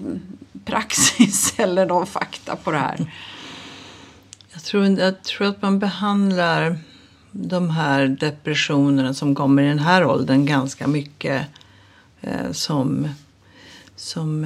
praxis 0.66 1.54
eller 1.58 1.86
någon 1.86 2.08
fakta 2.08 2.56
på 2.56 2.72
det 2.72 2.78
här? 2.78 3.12
Jag 4.54 4.64
tror, 4.64 4.86
jag 4.86 5.24
tror 5.24 5.48
att 5.48 5.62
man 5.62 5.80
behandlar 5.80 6.78
de 7.32 7.70
här 7.70 8.08
depressionerna 8.08 9.14
som 9.14 9.36
kommer 9.36 9.64
i 9.64 9.68
den 9.68 9.80
här 9.80 10.06
åldern 10.06 10.46
ganska 10.46 10.88
mycket 10.88 11.46
eh, 12.22 12.52
som, 12.52 13.08
som 13.96 14.44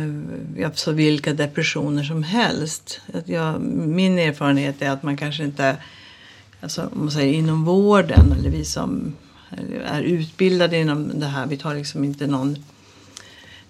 eh, 0.58 0.65
alltså 0.65 0.91
vilka 0.91 1.34
depressioner 1.34 2.04
som 2.04 2.24
helst. 2.24 3.02
Jag, 3.26 3.62
min 3.62 4.19
erfarenhet 4.19 4.82
är 4.82 4.89
att 4.89 5.04
man 5.04 5.17
kanske 5.17 5.43
inte, 5.43 5.78
alltså, 6.62 6.82
om 6.82 7.00
man 7.00 7.12
säger 7.12 7.34
inom 7.34 7.65
vården 7.65 8.32
eller 8.32 8.50
vi 8.50 8.65
som 8.65 9.15
är 9.86 10.02
utbildade 10.02 10.78
inom 10.78 11.19
det 11.19 11.26
här, 11.26 11.48
vi 11.48 11.58
tar 11.58 11.76
liksom 11.76 12.04
inte 12.04 12.28
någon 12.28 12.58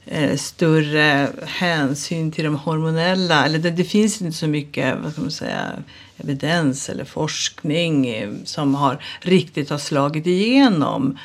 eh, 0.05 0.37
större 0.37 1.29
hänsyn 1.45 2.31
till 2.31 2.43
de 2.43 2.55
hormonella, 2.55 3.45
eller 3.45 3.59
det, 3.59 3.71
det 3.71 3.83
finns 3.83 4.21
inte 4.21 4.37
så 4.37 4.47
mycket, 4.47 4.97
vad 5.03 5.11
ska 5.11 5.21
man 5.21 5.31
säga, 5.31 5.83
evidens 6.17 6.89
eller 6.89 7.05
forskning 7.05 8.07
eh, 8.07 8.29
som 8.45 8.75
har 8.75 9.03
riktigt 9.21 9.69
har 9.69 9.77
slagit 9.77 10.27
igenom, 10.27 11.17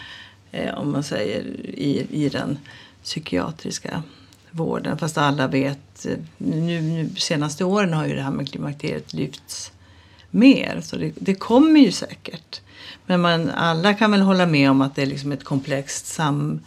eh, 0.52 0.74
om 0.74 0.92
man 0.92 1.02
säger, 1.02 1.42
i, 1.66 2.06
i 2.10 2.28
den 2.28 2.58
psykiatriska 3.04 4.02
vården. 4.50 4.98
Fast 4.98 5.18
alla 5.18 5.46
vet, 5.46 6.06
eh, 6.06 6.18
nu, 6.38 6.80
nu 6.80 7.10
senaste 7.16 7.64
åren 7.64 7.92
har 7.92 8.06
ju 8.06 8.14
det 8.14 8.22
här 8.22 8.30
med 8.30 8.50
klimakteriet 8.50 9.12
lyfts 9.12 9.72
mer, 10.30 10.80
så 10.84 10.96
det, 10.96 11.12
det 11.16 11.34
kommer 11.34 11.80
ju 11.80 11.92
säkert. 11.92 12.60
Men 13.06 13.20
man, 13.20 13.50
alla 13.50 13.94
kan 13.94 14.10
väl 14.10 14.20
hålla 14.20 14.46
med 14.46 14.70
om 14.70 14.80
att 14.80 14.96
det 14.96 15.02
är 15.02 15.06
liksom 15.06 15.32
ett 15.32 15.44
komplext 15.44 16.06
sam, 16.06 16.60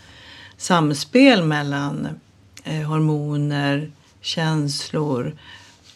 samspel 0.61 1.43
mellan 1.43 2.07
eh, 2.63 2.81
hormoner, 2.81 3.91
känslor, 4.21 5.35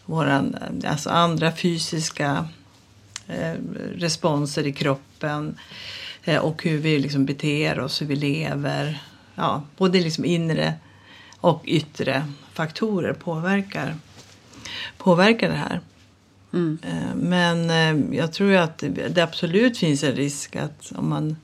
våran, 0.05 0.55
alltså 0.87 1.09
andra 1.09 1.51
fysiska 1.51 2.47
eh, 3.27 3.53
responser 3.95 4.67
i 4.67 4.73
kroppen 4.73 5.57
eh, 6.23 6.37
och 6.39 6.63
hur 6.63 6.77
vi 6.77 6.99
liksom 6.99 7.25
beter 7.25 7.79
oss, 7.79 8.01
hur 8.01 8.05
vi 8.05 8.15
lever. 8.15 9.03
Ja, 9.35 9.63
både 9.77 10.01
liksom 10.01 10.25
inre 10.25 10.73
och 11.37 11.61
yttre 11.65 12.25
faktorer 12.53 13.13
påverkar, 13.13 13.95
påverkar 14.97 15.49
det 15.49 15.55
här. 15.55 15.81
Eh, 16.53 17.15
Men 17.15 17.69
eh, 17.69 18.17
jag 18.17 18.33
tror 18.33 18.55
att 18.55 18.83
det 19.09 19.23
absolut 19.23 19.77
finns 19.77 20.03
en 20.03 20.15
risk 20.15 20.55
att 20.55 20.91
om 20.95 21.09
man 21.09 21.35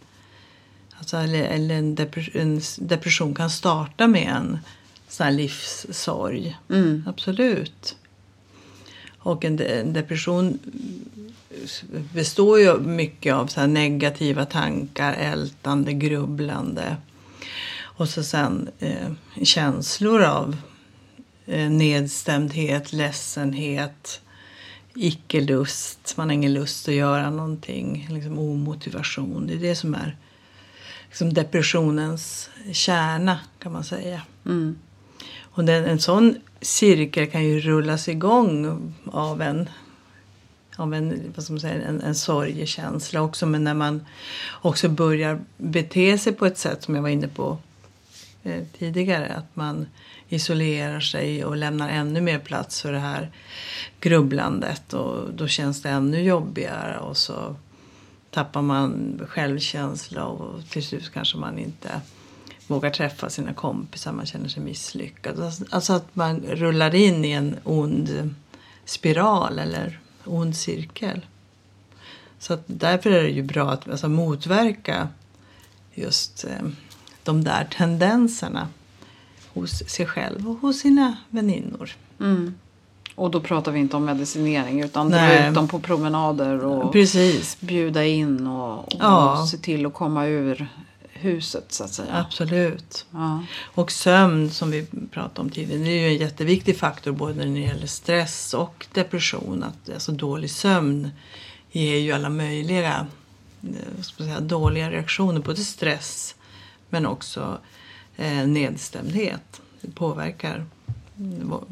Alltså, 1.02 1.18
eller 1.18 1.44
eller 1.44 1.76
en, 1.76 1.96
depres- 1.98 2.38
en 2.38 2.62
depression 2.88 3.36
kan 3.36 3.50
starta 3.50 4.08
med 4.08 4.28
en 4.28 4.60
sån 5.08 5.24
här 5.24 5.32
livssorg. 5.34 6.58
Absolut. 7.06 7.96
Och 9.18 9.46
en, 9.46 9.56
de- 9.56 9.80
en 9.80 9.94
depression 9.94 10.60
består 12.14 12.60
ju 12.60 12.80
mycket 12.80 13.34
av 13.34 13.48
så 13.48 13.66
negativa 13.68 14.46
tankar, 14.46 15.14
ältande, 15.14 15.94
grubblande. 15.94 16.98
Och 17.82 18.10
så 18.10 18.24
sen 18.24 18.70
eh, 18.80 19.12
känslor 19.44 20.22
av 20.24 20.58
eh, 21.46 21.70
nedstämdhet, 21.70 22.94
ledsenhet, 22.94 24.22
icke-lust. 24.96 26.14
Man 26.18 26.28
har 26.30 26.34
ingen 26.34 26.54
lust 26.54 26.88
att 26.88 26.94
göra 26.94 27.30
någonting. 27.30 28.08
Liksom 28.12 28.40
omotivation. 28.40 29.48
Det 29.48 29.54
är 29.54 29.58
det 29.58 29.76
som 29.76 29.96
är 29.96 30.18
liksom 31.12 31.34
depressionens 31.34 32.50
kärna 32.72 33.40
kan 33.60 33.72
man 33.72 33.84
säga. 33.84 34.22
Och 35.42 35.66
den, 35.66 35.86
en 35.86 36.00
sån 36.00 36.36
cirkel 36.62 37.32
kan 37.32 37.44
ju 37.44 37.60
rullas 37.60 38.08
igång 38.08 38.94
av 39.06 39.42
en 39.42 39.70
av 40.76 40.94
en, 40.94 41.34
vad 41.36 41.44
ska 41.44 41.54
man 41.54 41.60
säga, 41.60 41.82
en, 41.82 42.02
en 42.02 42.16
sorgekänsla 42.16 43.22
också. 43.22 43.46
Men 43.46 43.64
när 43.64 43.74
man 43.74 44.06
också 44.62 44.90
börjar 44.90 45.42
bete 45.58 46.18
sig 46.18 46.34
på 46.34 46.46
ett 46.46 46.58
sätt 46.58 46.84
som 46.84 46.96
jag 46.96 47.02
var 47.02 47.10
inne 47.10 47.28
på 47.28 47.58
eh, 48.44 48.64
tidigare. 48.78 49.34
Att 49.34 49.56
man 49.56 49.88
isolerar 50.30 51.00
sig 51.00 51.46
och 51.46 51.58
lämnar 51.58 51.90
ännu 51.90 52.22
mer 52.22 52.40
plats 52.40 52.82
för 52.82 52.92
det 52.92 53.00
här 53.00 53.32
grubblandet. 54.00 54.94
Och 54.94 55.34
då 55.34 55.48
känns 55.48 55.82
det 55.82 55.90
ännu 55.90 56.22
jobbigare. 56.22 57.00
Och 57.00 57.18
så 57.18 57.56
tappar 58.32 58.62
man 58.62 59.22
självkänsla 59.30 60.26
och 60.26 60.70
till 60.70 60.84
slut 60.84 61.12
kanske 61.14 61.38
man 61.38 61.60
inte 61.60 62.02
vågar 62.68 62.90
träffa 62.90 63.30
sina 63.30 63.54
kompisar, 63.54 64.12
man 64.12 64.26
känner 64.26 64.50
sig 64.50 64.64
misslyckad. 64.64 65.40
Alltså, 65.40 65.66
alltså 65.70 65.94
att 65.94 66.16
man 66.16 66.40
rullar 66.40 66.96
in 66.96 67.26
i 67.26 67.32
en 67.32 67.58
ond 67.64 68.36
spiral 68.86 69.60
eller 69.60 70.00
ond 70.26 70.56
cirkel. 70.56 71.26
Så 72.40 72.54
att 72.54 72.64
därför 72.66 73.12
är 73.12 73.24
det 73.24 73.30
ju 73.30 73.44
bra 73.44 73.72
att 73.72 73.90
alltså, 73.90 74.10
motverka 74.10 75.08
just 75.94 76.44
eh, 76.44 76.68
de 77.24 77.44
där 77.44 77.68
tendenserna 77.78 78.68
hos 79.54 79.90
sig 79.90 80.06
själv 80.06 80.50
och 80.50 80.56
hos 80.56 80.80
sina 80.80 81.18
väninnor. 81.30 81.92
Mm. 82.20 82.54
Och 83.22 83.32
då 83.32 83.40
pratar 83.40 83.72
vi 83.72 83.80
inte 83.80 83.98
om 83.98 84.06
medicinering 84.06 84.82
utan 84.82 85.10
dra 85.10 85.48
ut 85.48 85.56
dem 85.56 85.68
på 85.68 85.80
promenader 85.80 86.66
och 86.66 86.92
Precis. 86.92 87.58
bjuda 87.60 88.06
in 88.06 88.48
och, 88.48 88.78
och 88.78 88.94
ja. 89.00 89.48
se 89.52 89.58
till 89.58 89.86
att 89.86 89.94
komma 89.94 90.26
ur 90.26 90.68
huset 91.10 91.66
så 91.72 91.84
att 91.84 91.90
säga. 91.90 92.26
Absolut. 92.26 93.06
Ja. 93.12 93.44
Och 93.64 93.92
sömn 93.92 94.52
som 94.52 94.72
vi 94.72 94.86
pratade 95.12 95.42
om 95.42 95.50
tidigare, 95.50 95.84
det 95.84 95.90
är 95.90 96.02
ju 96.02 96.08
en 96.08 96.18
jätteviktig 96.18 96.78
faktor 96.78 97.12
både 97.12 97.34
när 97.34 97.46
det 97.46 97.60
gäller 97.60 97.88
stress 97.88 98.54
och 98.54 98.88
depression. 98.94 99.64
Att, 99.64 99.94
alltså 99.94 100.12
dålig 100.12 100.52
sömn 100.52 101.10
ger 101.72 101.98
ju 101.98 102.12
alla 102.12 102.30
möjliga 102.30 103.08
eh, 103.64 104.02
säga, 104.02 104.40
dåliga 104.40 104.92
reaktioner, 104.92 105.40
både 105.40 105.62
stress 105.62 106.36
men 106.90 107.06
också 107.06 107.58
eh, 108.18 108.48
nedstämdhet. 108.48 109.62
Det 109.82 109.92
påverkar 109.92 110.66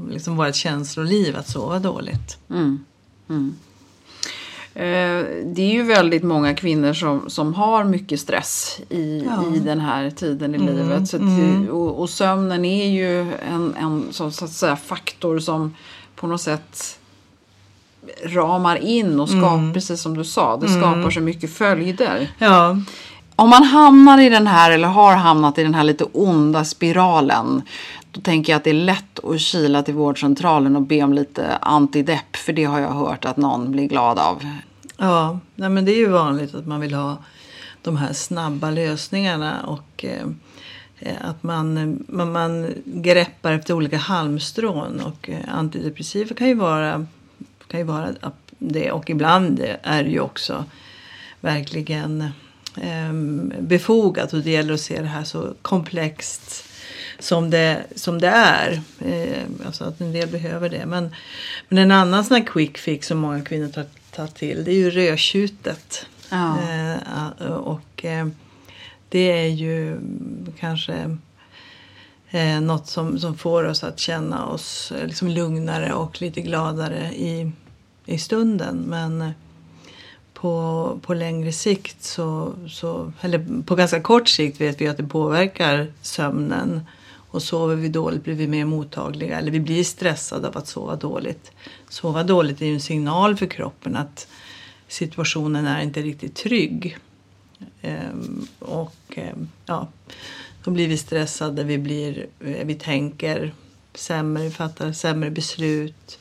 liksom 0.09 0.37
vårt 0.37 0.55
känsloliv 0.55 1.37
att 1.37 1.49
sova 1.49 1.79
dåligt. 1.79 2.37
Mm. 2.49 2.85
Mm. 3.29 3.55
Eh, 4.73 5.25
det 5.45 5.61
är 5.61 5.71
ju 5.71 5.83
väldigt 5.83 6.23
många 6.23 6.55
kvinnor 6.55 6.93
som, 6.93 7.29
som 7.29 7.53
har 7.53 7.83
mycket 7.83 8.19
stress 8.19 8.79
i, 8.89 9.25
ja. 9.25 9.55
i 9.55 9.59
den 9.59 9.79
här 9.79 10.09
tiden 10.09 10.55
i 10.55 10.57
mm, 10.57 10.75
livet. 10.75 11.07
Så 11.07 11.17
att, 11.17 11.21
mm. 11.21 11.69
och, 11.69 12.01
och, 12.01 12.09
sömnen 12.09 12.65
är 12.65 12.87
ju 12.87 13.33
en, 13.33 13.75
en 13.75 14.07
så, 14.11 14.31
så, 14.31 14.45
att 14.45 14.51
säga, 14.51 14.75
faktor 14.75 15.39
som 15.39 15.75
på 16.15 16.27
något 16.27 16.41
sätt 16.41 16.99
ramar 18.23 18.75
in 18.75 19.19
och 19.19 19.29
skapar, 19.29 19.57
mm. 19.57 19.73
precis 19.73 20.01
som 20.01 20.17
du 20.17 20.23
sa, 20.23 20.57
det 20.57 20.67
skapar 20.67 20.93
mm. 20.93 21.11
så 21.11 21.19
mycket 21.19 21.53
följder. 21.53 22.31
Ja. 22.37 22.77
Om 23.39 23.49
man 23.49 23.63
hamnar 23.63 24.19
i 24.19 24.29
den 24.29 24.47
här 24.47 24.71
eller 24.71 24.87
har 24.87 25.15
hamnat 25.15 25.57
i 25.57 25.63
den 25.63 25.75
här 25.75 25.83
lite 25.83 26.03
onda 26.03 26.65
spiralen 26.65 27.61
då 28.11 28.21
tänker 28.21 28.53
jag 28.53 28.57
att 28.57 28.63
det 28.63 28.69
är 28.69 28.73
lätt 28.73 29.25
att 29.25 29.39
kila 29.39 29.83
till 29.83 29.93
vårdcentralen 29.93 30.75
och 30.75 30.81
be 30.81 31.03
om 31.03 31.13
lite 31.13 31.57
antidepp 31.57 32.35
för 32.35 32.53
det 32.53 32.63
har 32.63 32.79
jag 32.79 32.91
hört 32.91 33.25
att 33.25 33.37
någon 33.37 33.71
blir 33.71 33.87
glad 33.87 34.19
av. 34.19 34.45
Ja, 34.97 35.39
nej 35.55 35.69
men 35.69 35.85
det 35.85 35.91
är 35.91 35.97
ju 35.97 36.09
vanligt 36.09 36.55
att 36.55 36.67
man 36.67 36.79
vill 36.79 36.93
ha 36.93 37.17
de 37.81 37.97
här 37.97 38.13
snabba 38.13 38.71
lösningarna 38.71 39.63
och 39.65 40.05
eh, 40.05 41.17
att 41.21 41.43
man, 41.43 41.99
man, 42.07 42.31
man 42.31 42.73
greppar 42.85 43.51
efter 43.51 43.73
olika 43.73 43.97
halmstrån 43.97 45.01
och 45.01 45.29
eh, 45.29 45.57
antidepressiva 45.57 46.35
kan 46.35 46.47
ju 46.47 46.53
vara, 46.53 47.05
kan 47.67 47.79
ju 47.79 47.85
vara 47.85 48.09
det 48.57 48.91
och 48.91 49.09
ibland 49.09 49.59
är 49.83 50.03
det 50.03 50.09
ju 50.09 50.19
också 50.19 50.65
verkligen 51.41 52.31
befogat 53.59 54.33
och 54.33 54.39
det 54.39 54.51
gäller 54.51 54.73
att 54.73 54.81
se 54.81 55.01
det 55.01 55.07
här 55.07 55.23
så 55.23 55.53
komplext 55.61 56.69
som 57.19 57.49
det, 57.49 57.83
som 57.95 58.19
det 58.21 58.27
är. 58.27 58.81
Eh, 58.99 59.65
alltså 59.65 59.83
att 59.83 60.01
en 60.01 60.11
del 60.11 60.29
behöver 60.29 60.69
det. 60.69 60.85
Men, 60.85 61.15
men 61.69 61.77
en 61.77 61.91
annan 61.91 62.25
sån 62.25 62.37
här 62.37 62.45
quick 62.45 62.77
fix 62.77 63.07
som 63.07 63.17
många 63.17 63.41
kvinnor 63.41 63.67
tar, 63.67 63.85
tar 64.11 64.27
till 64.27 64.63
det 64.63 64.71
är 64.71 64.75
ju 64.75 64.89
rödtjutet. 64.89 66.05
Ja. 66.29 66.57
Eh, 66.61 67.51
och 67.51 68.05
eh, 68.05 68.27
det 69.09 69.31
är 69.31 69.47
ju 69.47 69.99
kanske 70.59 71.17
eh, 72.29 72.61
något 72.61 72.87
som, 72.87 73.19
som 73.19 73.37
får 73.37 73.63
oss 73.63 73.83
att 73.83 73.99
känna 73.99 74.45
oss 74.45 74.91
eh, 74.91 75.07
liksom 75.07 75.27
lugnare 75.27 75.93
och 75.93 76.21
lite 76.21 76.41
gladare 76.41 77.11
i, 77.13 77.51
i 78.05 78.17
stunden. 78.17 78.83
Men 78.87 79.33
på, 80.41 80.99
på 81.01 81.13
längre 81.13 81.51
sikt 81.51 82.03
så, 82.03 82.53
så, 82.69 83.13
eller 83.21 83.63
på 83.63 83.75
ganska 83.75 84.01
kort 84.01 84.27
sikt 84.27 84.61
vet 84.61 84.81
vi 84.81 84.87
att 84.87 84.97
det 84.97 85.03
påverkar 85.03 85.93
sömnen 86.01 86.81
och 87.11 87.43
sover 87.43 87.75
vi 87.75 87.89
dåligt 87.89 88.23
blir 88.23 88.33
vi 88.33 88.47
mer 88.47 88.65
mottagliga 88.65 89.39
eller 89.39 89.51
vi 89.51 89.59
blir 89.59 89.83
stressade 89.83 90.47
av 90.47 90.57
att 90.57 90.67
sova 90.67 90.95
dåligt. 90.95 91.51
Sova 91.89 92.23
dåligt 92.23 92.61
är 92.61 92.65
ju 92.65 92.73
en 92.73 92.81
signal 92.81 93.37
för 93.37 93.45
kroppen 93.45 93.95
att 93.95 94.27
situationen 94.87 95.67
är 95.67 95.81
inte 95.81 96.01
riktigt 96.01 96.35
trygg. 96.35 96.97
Ehm, 97.81 98.47
och 98.59 98.95
ehm, 99.15 99.49
ja, 99.65 99.87
då 100.63 100.71
blir 100.71 100.87
vi 100.87 100.97
stressade, 100.97 101.63
vi, 101.63 101.77
blir, 101.77 102.27
eh, 102.39 102.65
vi 102.65 102.75
tänker 102.75 103.53
sämre, 103.93 104.43
vi 104.43 104.51
fattar 104.51 104.91
sämre 104.91 105.29
beslut. 105.29 106.19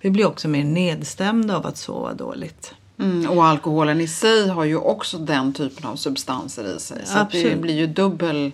Vi 0.00 0.10
blir 0.10 0.26
också 0.26 0.48
mer 0.48 0.64
nedstämda 0.64 1.56
av 1.56 1.66
att 1.66 1.76
sova 1.76 2.14
dåligt. 2.14 2.74
Mm, 2.98 3.30
och 3.30 3.44
alkoholen 3.44 4.00
i 4.00 4.06
sig 4.06 4.48
har 4.48 4.64
ju 4.64 4.76
också 4.76 5.18
den 5.18 5.52
typen 5.52 5.86
av 5.86 5.96
substanser 5.96 6.76
i 6.76 6.80
sig. 6.80 6.98
Så 7.04 7.26
det 7.32 7.56
blir 7.56 7.74
ju 7.74 7.86
dubbel 7.86 8.52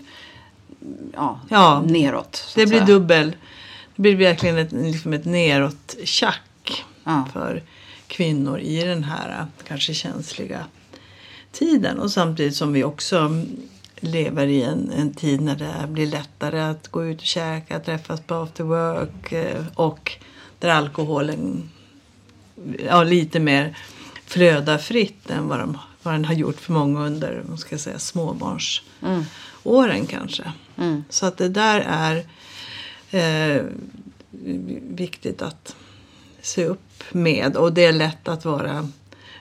ja, 1.15 1.41
ja, 1.49 1.83
neråt. 1.87 2.53
det 2.55 2.67
blir 2.67 2.79
säga. 2.79 2.87
dubbel. 2.87 3.37
Det 3.97 4.03
blir 4.03 4.17
verkligen 4.17 4.59
ett, 4.59 4.73
liksom 4.73 5.13
ett 5.13 5.25
neråt 5.25 5.97
tjack 6.05 6.85
ja. 7.05 7.29
för 7.33 7.63
kvinnor 8.07 8.61
i 8.61 8.85
den 8.85 9.05
här 9.05 9.47
kanske 9.69 9.95
känsliga 9.95 10.65
tiden. 11.53 11.99
Och 11.99 12.11
samtidigt 12.11 12.57
som 12.57 12.73
vi 12.73 12.85
också 12.85 13.45
lever 14.01 14.47
i 14.47 14.63
en, 14.63 14.91
en 14.97 15.15
tid 15.15 15.41
när 15.41 15.57
det 15.57 15.87
blir 15.89 16.07
lättare 16.07 16.61
att 16.61 16.89
gå 16.89 17.05
ut 17.05 17.21
och 17.21 17.27
käka, 17.27 17.81
träffas 17.81 18.21
på 18.21 18.35
after 18.35 18.65
work 18.65 19.33
eh, 19.33 19.65
och 19.75 20.13
där 20.59 20.69
alkoholen 20.69 21.71
ja, 22.87 23.03
lite 23.03 23.41
mer 23.41 23.77
flödar 24.31 24.79
fritt 24.79 25.31
än 25.31 25.49
vad, 25.49 25.59
de, 25.59 25.79
vad 26.03 26.15
den 26.15 26.25
har 26.25 26.35
gjort 26.35 26.61
för 26.61 26.73
många 26.73 27.01
under 27.01 27.45
ska 27.57 27.75
jag 27.75 27.81
säga, 27.81 27.99
småbarnsåren 27.99 29.91
mm. 29.91 30.07
kanske. 30.07 30.53
Mm. 30.77 31.05
Så 31.09 31.27
att 31.27 31.37
det 31.37 31.49
där 31.49 31.85
är 31.89 32.25
eh, 33.11 33.63
viktigt 34.91 35.43
att 35.43 35.77
se 36.43 36.65
upp 36.65 37.03
med. 37.13 37.57
Och 37.57 37.73
det 37.73 37.85
är 37.85 37.93
lätt 37.93 38.29
att 38.29 38.45
vara 38.45 38.89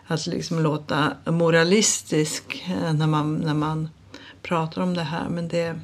att 0.07 0.27
liksom 0.27 0.59
låta 0.59 1.13
moralistisk 1.25 2.63
eh, 2.67 2.93
när 2.93 3.07
man, 3.07 3.35
när 3.35 3.53
man 3.53 3.89
pratar 4.41 4.81
om 4.81 4.93
det 4.93 5.03
här. 5.03 5.29
Men 5.29 5.47
det, 5.47 5.79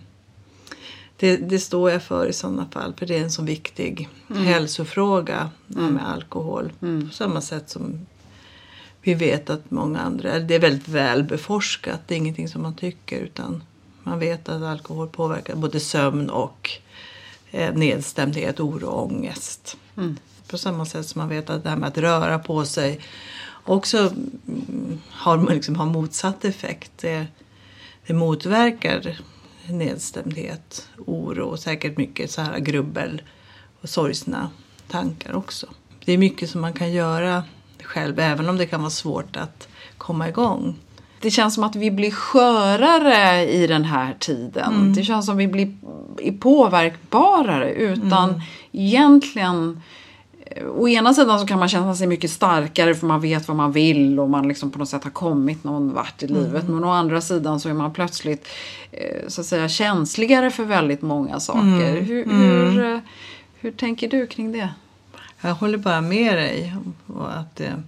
det, 1.18 1.38
det 1.38 1.60
står 1.60 1.92
jag 1.92 2.04
för 2.04 2.28
i 2.28 2.34
sådana 2.34 2.66
fall. 2.72 2.94
För 2.98 3.06
det 3.06 3.18
är 3.18 3.24
en 3.24 3.32
så 3.32 3.44
viktig 3.44 4.10
mm. 4.30 4.46
hälsofråga 4.46 5.50
mm. 5.76 5.94
med 5.94 6.10
alkohol. 6.10 6.72
Mm. 6.82 7.10
På 7.10 7.14
samma 7.16 7.42
sätt 7.42 7.70
som 7.70 8.06
vi 9.06 9.14
vet 9.14 9.50
att 9.50 9.72
många 9.72 10.00
andra, 10.00 10.40
det 10.40 10.56
är 10.56 10.60
väldigt 10.60 10.88
väl 10.88 11.24
beforskat. 11.24 12.02
Det 12.08 12.16
är 12.16 12.18
ingenting 12.18 12.48
som 12.48 12.62
man 12.62 12.76
tycker 12.76 13.20
utan 13.20 13.64
man 14.04 14.20
vet 14.20 14.50
att 14.50 14.62
alkohol 14.62 15.08
påverkar 15.08 15.56
både 15.56 15.80
sömn 15.80 16.30
och 16.30 16.72
eh, 17.52 17.74
nedstämdhet, 17.74 18.60
oro 18.60 18.88
och 18.88 19.06
ångest. 19.06 19.78
Mm. 19.98 20.18
På 20.48 20.58
samma 20.58 20.86
sätt 20.86 21.06
som 21.06 21.20
man 21.20 21.30
vet 21.30 21.50
att 21.50 21.64
det 21.64 21.70
här 21.70 21.78
med 21.78 21.90
att 21.90 21.98
röra 21.98 22.40
på 22.40 22.66
sig 22.66 23.00
också 23.64 23.98
mm, 23.98 25.00
har, 25.10 25.54
liksom, 25.54 25.76
har 25.76 25.86
motsatt 25.86 26.46
effekt. 26.46 26.92
Det, 26.96 27.28
det 28.08 28.14
motverkar 28.14 29.20
nedstämdhet, 29.68 30.90
oro 30.98 31.46
och 31.46 31.60
säkert 31.60 31.98
mycket 31.98 32.32
så 32.32 32.42
här 32.42 32.60
grubbel 32.60 33.22
och 33.82 33.90
sorgsna 33.90 34.50
tankar 34.88 35.34
också. 35.34 35.68
Det 36.06 36.14
är 36.14 36.18
mycket 36.18 36.50
som 36.50 36.62
man 36.62 36.74
kan 36.74 36.92
göra 36.92 37.44
själv 37.86 38.20
även 38.20 38.50
om 38.50 38.58
det 38.58 38.66
kan 38.66 38.82
vara 38.82 38.90
svårt 38.90 39.36
att 39.38 39.68
komma 39.98 40.30
igång. 40.30 40.76
Det 41.22 41.32
känns 41.32 41.54
som 41.54 41.64
att 41.64 41.76
vi 41.76 41.92
blir 41.92 42.12
skörare 42.12 43.52
i 43.52 43.68
den 43.68 43.84
här 43.84 44.16
tiden. 44.20 44.74
Mm. 44.74 44.94
Det 44.94 45.04
känns 45.04 45.26
som 45.26 45.36
att 45.36 45.42
vi 45.42 45.48
blir 45.48 45.72
påverkbarare 46.40 47.72
utan 47.74 48.30
mm. 48.30 48.42
egentligen 48.72 49.82
eh, 50.46 50.68
Å 50.68 50.88
ena 50.88 51.14
sidan 51.14 51.40
så 51.40 51.46
kan 51.46 51.60
man 51.60 51.70
känna 51.70 51.96
sig 51.96 52.08
mycket 52.08 52.32
starkare 52.32 52.96
för 52.96 53.08
man 53.08 53.22
vet 53.22 53.48
vad 53.48 53.58
man 53.58 53.72
vill 53.72 54.20
och 54.20 54.30
man 54.30 54.48
liksom 54.48 54.72
på 54.72 54.80
något 54.80 54.90
sätt 54.90 55.04
har 55.04 55.12
kommit 55.12 55.64
någon 55.64 55.94
vart 55.94 56.24
i 56.24 56.28
livet. 56.28 56.64
Mm. 56.64 56.76
Men 56.76 56.84
å 56.84 56.92
andra 56.92 57.22
sidan 57.22 57.60
så 57.60 57.70
är 57.70 57.74
man 57.74 57.94
plötsligt 57.94 58.48
eh, 58.92 59.28
så 59.28 59.42
att 59.42 59.48
säga 59.48 59.70
känsligare 59.70 60.52
för 60.52 60.64
väldigt 60.64 61.02
många 61.02 61.40
saker. 61.40 61.60
Mm. 61.60 62.06
Hur, 62.06 62.26
hur, 62.26 62.68
mm. 62.68 62.94
Eh, 62.94 63.00
hur 63.60 63.72
tänker 63.72 64.08
du 64.08 64.28
kring 64.28 64.52
det? 64.52 64.70
Jag 65.46 65.56
håller 65.56 65.78
bara 65.78 66.02
med 66.02 66.38
dig. 66.38 66.76
Och 67.08 67.38
att, 67.38 67.56
det, 67.56 67.84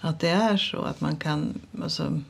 att 0.00 0.20
det 0.20 0.28
är 0.28 0.56
så. 0.56 0.82
Att 0.82 1.00
man 1.00 1.16
kan 1.16 1.60
alltså, 1.82 2.20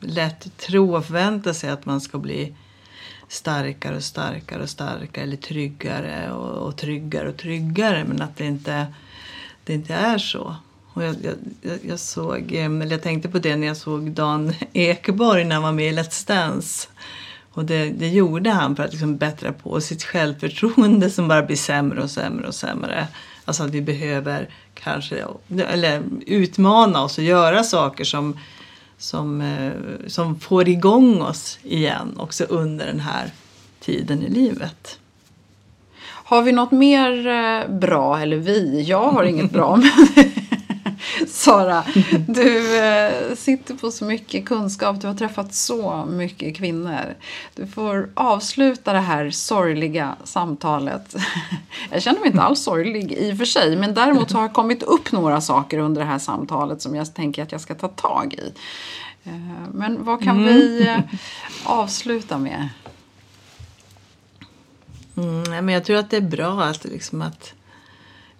lätt 0.00 0.56
tro 0.56 0.96
och 0.96 1.04
förvänta 1.04 1.54
sig 1.54 1.70
att 1.70 1.86
man 1.86 2.00
ska 2.00 2.18
bli 2.18 2.54
starkare 3.28 3.96
och 3.96 4.02
starkare 4.02 4.62
och 4.62 4.70
starkare 4.70 5.24
eller 5.24 5.36
tryggare 5.36 6.32
och, 6.32 6.66
och 6.66 6.76
tryggare 6.76 7.28
och 7.28 7.36
tryggare. 7.36 8.04
Men 8.04 8.22
att 8.22 8.36
det 8.36 8.46
inte, 8.46 8.86
det 9.64 9.74
inte 9.74 9.94
är 9.94 10.18
så. 10.18 10.56
Och 10.92 11.02
jag, 11.02 11.16
jag, 11.62 11.78
jag, 11.82 11.98
såg, 11.98 12.52
eh, 12.52 12.64
eller 12.64 12.90
jag 12.90 13.02
tänkte 13.02 13.28
på 13.28 13.38
det 13.38 13.56
när 13.56 13.66
jag 13.66 13.76
såg 13.76 14.10
Dan 14.10 14.52
Ekeborg 14.72 15.44
när 15.44 15.54
han 15.54 15.62
var 15.62 15.72
med 15.72 15.92
i 15.92 15.96
Let's 15.96 16.28
Dance. 16.28 16.88
Och 17.52 17.64
det, 17.64 17.90
det 17.90 18.08
gjorde 18.08 18.50
han 18.50 18.76
för 18.76 18.82
att 18.82 18.90
liksom 18.90 19.16
bättra 19.16 19.52
på 19.52 19.80
sitt 19.80 20.04
självförtroende 20.04 21.10
som 21.10 21.28
bara 21.28 21.42
blir 21.42 21.56
sämre 21.56 22.02
och 22.02 22.10
sämre 22.10 22.46
och 22.46 22.54
sämre. 22.54 23.08
Alltså 23.44 23.62
att 23.62 23.70
vi 23.70 23.80
behöver 23.80 24.48
kanske 24.74 25.24
eller 25.68 26.02
utmana 26.26 27.02
oss 27.02 27.18
och 27.18 27.24
göra 27.24 27.64
saker 27.64 28.04
som, 28.04 28.38
som, 28.98 29.40
eh, 29.40 29.72
som 30.06 30.40
får 30.40 30.68
igång 30.68 31.22
oss 31.22 31.58
igen 31.62 32.14
också 32.16 32.44
under 32.44 32.86
den 32.86 33.00
här 33.00 33.30
tiden 33.80 34.22
i 34.22 34.28
livet. 34.28 34.98
Har 36.26 36.42
vi 36.42 36.52
något 36.52 36.72
mer 36.72 37.26
eh, 37.26 37.76
bra, 37.76 38.18
eller 38.18 38.36
vi, 38.36 38.82
jag 38.82 39.10
har 39.10 39.24
inget 39.24 39.50
bra, 39.50 39.76
men 40.16 40.43
Sara, 41.44 41.84
du 42.28 42.78
eh, 42.78 43.34
sitter 43.34 43.74
på 43.74 43.90
så 43.90 44.04
mycket 44.04 44.46
kunskap, 44.46 45.00
du 45.00 45.06
har 45.06 45.14
träffat 45.14 45.54
så 45.54 46.04
mycket 46.04 46.56
kvinnor. 46.56 47.14
Du 47.54 47.66
får 47.66 48.10
avsluta 48.14 48.92
det 48.92 49.00
här 49.00 49.30
sorgliga 49.30 50.16
samtalet. 50.24 51.16
Jag 51.90 52.02
känner 52.02 52.20
mig 52.20 52.26
inte 52.28 52.42
alls 52.42 52.62
sorglig 52.62 53.12
i 53.12 53.32
och 53.32 53.38
för 53.38 53.44
sig, 53.44 53.76
men 53.76 53.94
däremot 53.94 54.32
har 54.32 54.42
det 54.42 54.48
kommit 54.48 54.82
upp 54.82 55.12
några 55.12 55.40
saker 55.40 55.78
under 55.78 56.00
det 56.00 56.06
här 56.06 56.18
samtalet 56.18 56.82
som 56.82 56.94
jag 56.94 57.14
tänker 57.14 57.42
att 57.42 57.52
jag 57.52 57.60
ska 57.60 57.74
ta 57.74 57.88
tag 57.88 58.34
i. 58.34 58.52
Eh, 59.24 59.70
men 59.72 60.04
vad 60.04 60.22
kan 60.22 60.36
mm. 60.36 60.54
vi 60.54 60.88
eh, 60.88 60.98
avsluta 61.64 62.38
med? 62.38 62.68
Mm, 65.16 65.64
men 65.64 65.68
jag 65.68 65.84
tror 65.84 65.96
att 65.96 66.10
det 66.10 66.16
är 66.16 66.20
bra 66.20 66.62
att, 66.62 66.84
liksom 66.84 67.22
att 67.22 67.54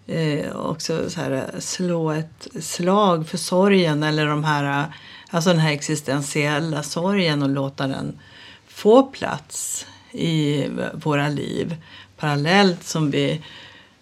eh, 0.06 0.56
också 0.56 1.10
så 1.10 1.20
här, 1.20 1.30
eh, 1.30 1.60
slå 1.60 2.10
ett 2.10 2.48
slag 2.60 3.28
för 3.28 3.38
sorgen 3.38 4.02
eller 4.02 4.26
de 4.26 4.44
här, 4.44 4.82
eh, 4.82 4.86
alltså 5.30 5.50
den 5.50 5.58
här 5.58 5.72
existentiella 5.72 6.82
sorgen 6.82 7.42
och 7.42 7.48
låta 7.48 7.86
den 7.86 8.18
få 8.68 9.02
plats 9.02 9.86
i 10.12 10.66
våra 10.94 11.28
liv 11.28 11.76
parallellt 12.16 12.84
som 12.84 13.10
vi, 13.10 13.40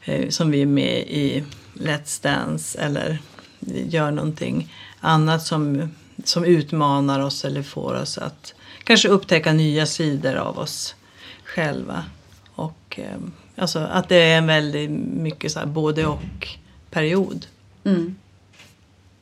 eh, 0.05 0.29
som 0.29 0.51
vi 0.51 0.63
är 0.63 0.67
med 0.67 0.99
i 0.99 1.45
Let's 1.75 2.23
Dance 2.23 2.79
eller 2.79 3.19
gör 3.67 4.11
någonting 4.11 4.75
annat 5.01 5.43
som, 5.43 5.91
som 6.25 6.45
utmanar 6.45 7.21
oss 7.21 7.45
eller 7.45 7.63
får 7.63 7.95
oss 7.95 8.19
att 8.19 8.55
kanske 8.85 9.09
upptäcka 9.09 9.53
nya 9.53 9.87
sidor 9.87 10.35
av 10.35 10.59
oss 10.59 10.95
själva. 11.45 12.05
Och 12.55 12.99
eh, 12.99 13.19
alltså 13.57 13.79
att 13.79 14.09
det 14.09 14.17
är 14.17 14.39
en 14.39 14.47
väldigt 14.47 14.91
mycket 15.17 15.53
så 15.53 15.59
här 15.59 15.67
både 15.67 16.07
och 16.07 16.49
period. 16.91 17.47
Mm. 17.85 18.17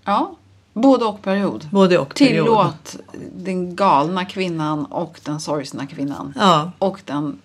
Ja, 0.05 0.37
både 0.73 1.05
och 1.05 1.23
period. 1.23 1.69
Både 1.71 1.99
och 1.99 2.15
period. 2.15 2.47
Tillåt 2.47 2.97
den 3.35 3.77
galna 3.77 4.25
kvinnan 4.25 4.85
och 4.85 5.21
den 5.25 5.41
sorgsna 5.41 5.87
kvinnan. 5.87 6.33
Ja. 6.37 6.71
Och 6.79 7.01
den 7.05 7.39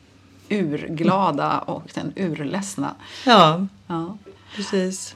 urglada 0.50 1.60
och 1.60 1.92
den 1.94 2.14
urledsna. 2.16 2.96
Ja, 3.26 3.68
ja. 3.88 4.18
precis. 4.56 5.16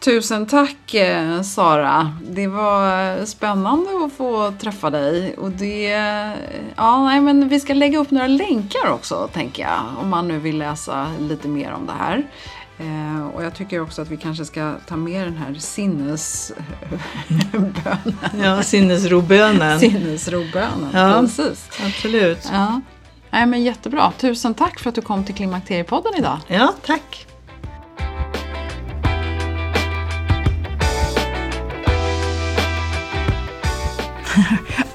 Tusen 0.00 0.46
tack 0.46 0.94
eh, 0.94 1.42
Sara. 1.42 2.12
Det 2.30 2.46
var 2.46 3.24
spännande 3.24 3.90
att 4.04 4.12
få 4.12 4.52
träffa 4.60 4.90
dig. 4.90 5.34
Och 5.36 5.50
det, 5.50 5.88
ja, 6.76 7.04
nej, 7.04 7.20
men 7.20 7.48
vi 7.48 7.60
ska 7.60 7.74
lägga 7.74 7.98
upp 7.98 8.10
några 8.10 8.26
länkar 8.26 8.90
också 8.90 9.28
tänker 9.32 9.62
jag. 9.62 9.80
Om 10.00 10.08
man 10.08 10.28
nu 10.28 10.38
vill 10.38 10.58
läsa 10.58 11.06
lite 11.20 11.48
mer 11.48 11.72
om 11.72 11.86
det 11.86 11.92
här. 11.98 12.26
Eh, 12.78 13.26
och 13.26 13.44
jag 13.44 13.54
tycker 13.54 13.80
också 13.80 14.02
att 14.02 14.08
vi 14.08 14.16
kanske 14.16 14.44
ska 14.44 14.74
ta 14.86 14.96
med 14.96 15.26
den 15.26 15.36
här 15.36 15.54
sinnesbönen. 15.54 16.54
Ja, 18.42 18.62
sinnesrobönen. 18.62 19.80
sinnesrobönen, 19.80 20.90
ja, 20.92 21.20
precis. 21.20 21.68
Absolut. 21.86 22.48
Ja. 22.52 22.80
Nej, 23.30 23.46
men 23.46 23.62
jättebra. 23.62 24.12
Tusen 24.18 24.54
tack 24.54 24.78
för 24.78 24.88
att 24.88 24.94
du 24.94 25.00
kom 25.02 25.24
till 25.24 25.34
Klimakteriepodden 25.34 26.12
idag. 26.16 26.38
Ja, 26.46 26.74
tack. 26.86 27.26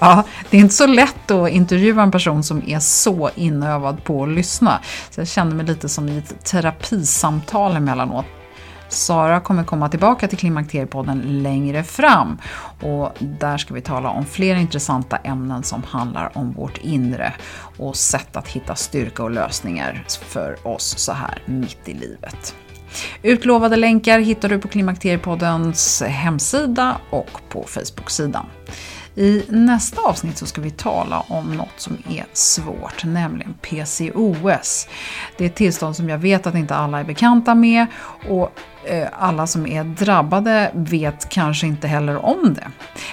Ja, 0.03 0.23
det 0.49 0.57
är 0.57 0.61
inte 0.61 0.73
så 0.73 0.87
lätt 0.87 1.31
att 1.31 1.49
intervjua 1.49 2.03
en 2.03 2.11
person 2.11 2.43
som 2.43 2.63
är 2.67 2.79
så 2.79 3.29
inövad 3.35 4.03
på 4.03 4.23
att 4.23 4.29
lyssna. 4.29 4.79
Så 5.09 5.21
jag 5.21 5.27
kände 5.27 5.55
mig 5.55 5.65
lite 5.65 5.89
som 5.89 6.09
i 6.09 6.17
ett 6.17 6.45
terapisamtal 6.45 7.75
emellanåt. 7.75 8.25
Sara 8.89 9.39
kommer 9.39 9.63
komma 9.63 9.89
tillbaka 9.89 10.27
till 10.27 10.37
Klimakteriepodden 10.37 11.43
längre 11.43 11.83
fram 11.83 12.37
och 12.81 13.11
där 13.19 13.57
ska 13.57 13.73
vi 13.73 13.81
tala 13.81 14.09
om 14.09 14.25
fler 14.25 14.55
intressanta 14.55 15.17
ämnen 15.17 15.63
som 15.63 15.83
handlar 15.83 16.37
om 16.37 16.51
vårt 16.51 16.77
inre 16.77 17.33
och 17.77 17.95
sätt 17.95 18.35
att 18.35 18.47
hitta 18.47 18.75
styrka 18.75 19.23
och 19.23 19.31
lösningar 19.31 20.03
för 20.07 20.67
oss 20.67 20.97
så 20.97 21.11
här 21.11 21.41
mitt 21.45 21.89
i 21.89 21.93
livet. 21.93 22.55
Utlovade 23.21 23.75
länkar 23.75 24.19
hittar 24.19 24.49
du 24.49 24.59
på 24.59 24.67
Klimakteriepoddens 24.67 26.01
hemsida 26.01 26.97
och 27.09 27.41
på 27.49 27.63
Facebook-sidan. 27.67 28.45
I 29.15 29.43
nästa 29.49 30.01
avsnitt 30.01 30.37
så 30.37 30.45
ska 30.45 30.61
vi 30.61 30.71
tala 30.71 31.19
om 31.19 31.53
något 31.53 31.79
som 31.79 31.97
är 32.09 32.25
svårt, 32.33 33.03
nämligen 33.03 33.53
PCOS. 33.53 34.87
Det 35.37 35.43
är 35.43 35.49
ett 35.49 35.55
tillstånd 35.55 35.95
som 35.95 36.09
jag 36.09 36.17
vet 36.17 36.47
att 36.47 36.55
inte 36.55 36.75
alla 36.75 36.99
är 36.99 37.03
bekanta 37.03 37.55
med 37.55 37.85
och 38.29 38.51
eh, 38.85 39.07
alla 39.19 39.47
som 39.47 39.67
är 39.67 39.83
drabbade 39.83 40.71
vet 40.73 41.29
kanske 41.29 41.67
inte 41.67 41.87
heller 41.87 42.25
om 42.25 42.53
det. 42.53 42.67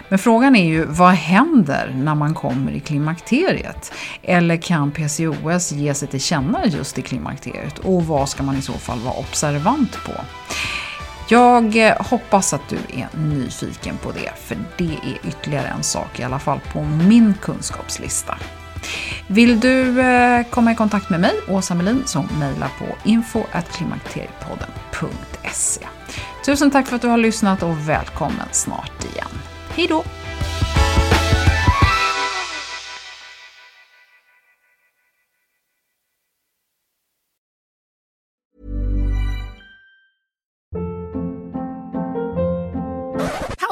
Men 0.09 0.19
frågan 0.19 0.57
är 0.57 0.65
ju, 0.65 0.85
vad 0.85 1.13
händer 1.13 1.95
när 1.97 2.15
man 2.15 2.35
kommer 2.35 2.73
i 2.73 2.81
klimakteriet? 2.81 3.93
Eller 4.23 4.57
kan 4.57 4.91
PCOS 4.91 5.73
ge 5.73 5.95
sig 5.95 6.09
till 6.09 6.21
känna 6.21 6.67
just 6.67 6.99
i 6.99 7.03
klimakteriet? 7.03 7.79
Och 7.79 8.07
vad 8.07 8.29
ska 8.29 8.43
man 8.43 8.57
i 8.57 8.63
så 8.63 8.73
fall 8.73 8.99
vara 8.99 9.15
observant 9.15 9.99
på? 10.05 10.13
Jag 11.31 11.95
hoppas 11.99 12.53
att 12.53 12.69
du 12.69 12.77
är 12.77 13.09
nyfiken 13.19 13.97
på 13.97 14.13
det, 14.13 14.33
för 14.37 14.57
det 14.79 14.85
är 14.85 15.19
ytterligare 15.29 15.67
en 15.67 15.83
sak, 15.83 16.21
i 16.21 16.23
alla 16.23 16.39
fall 16.39 16.61
på 16.73 16.85
min 16.85 17.35
kunskapslista. 17.41 18.39
Vill 19.27 19.61
du 19.61 20.01
eh, 20.01 20.43
komma 20.51 20.73
i 20.73 20.75
kontakt 20.75 21.11
med 21.11 21.21
mig, 21.21 21.33
Åsa 21.49 21.75
Melin, 21.75 22.03
så 22.07 22.25
mejla 22.39 22.71
på 22.79 22.85
info.klimakteriepodden.se. 23.05 25.87
Tusen 26.45 26.71
tack 26.71 26.87
för 26.87 26.97
att 26.97 27.03
du 27.03 27.09
har 27.09 27.19
lyssnat 27.19 27.63
och 27.63 27.89
välkommen 27.89 28.49
snart 28.53 29.05
igen. 29.13 29.29
Hej 29.75 29.87
då! 29.87 30.05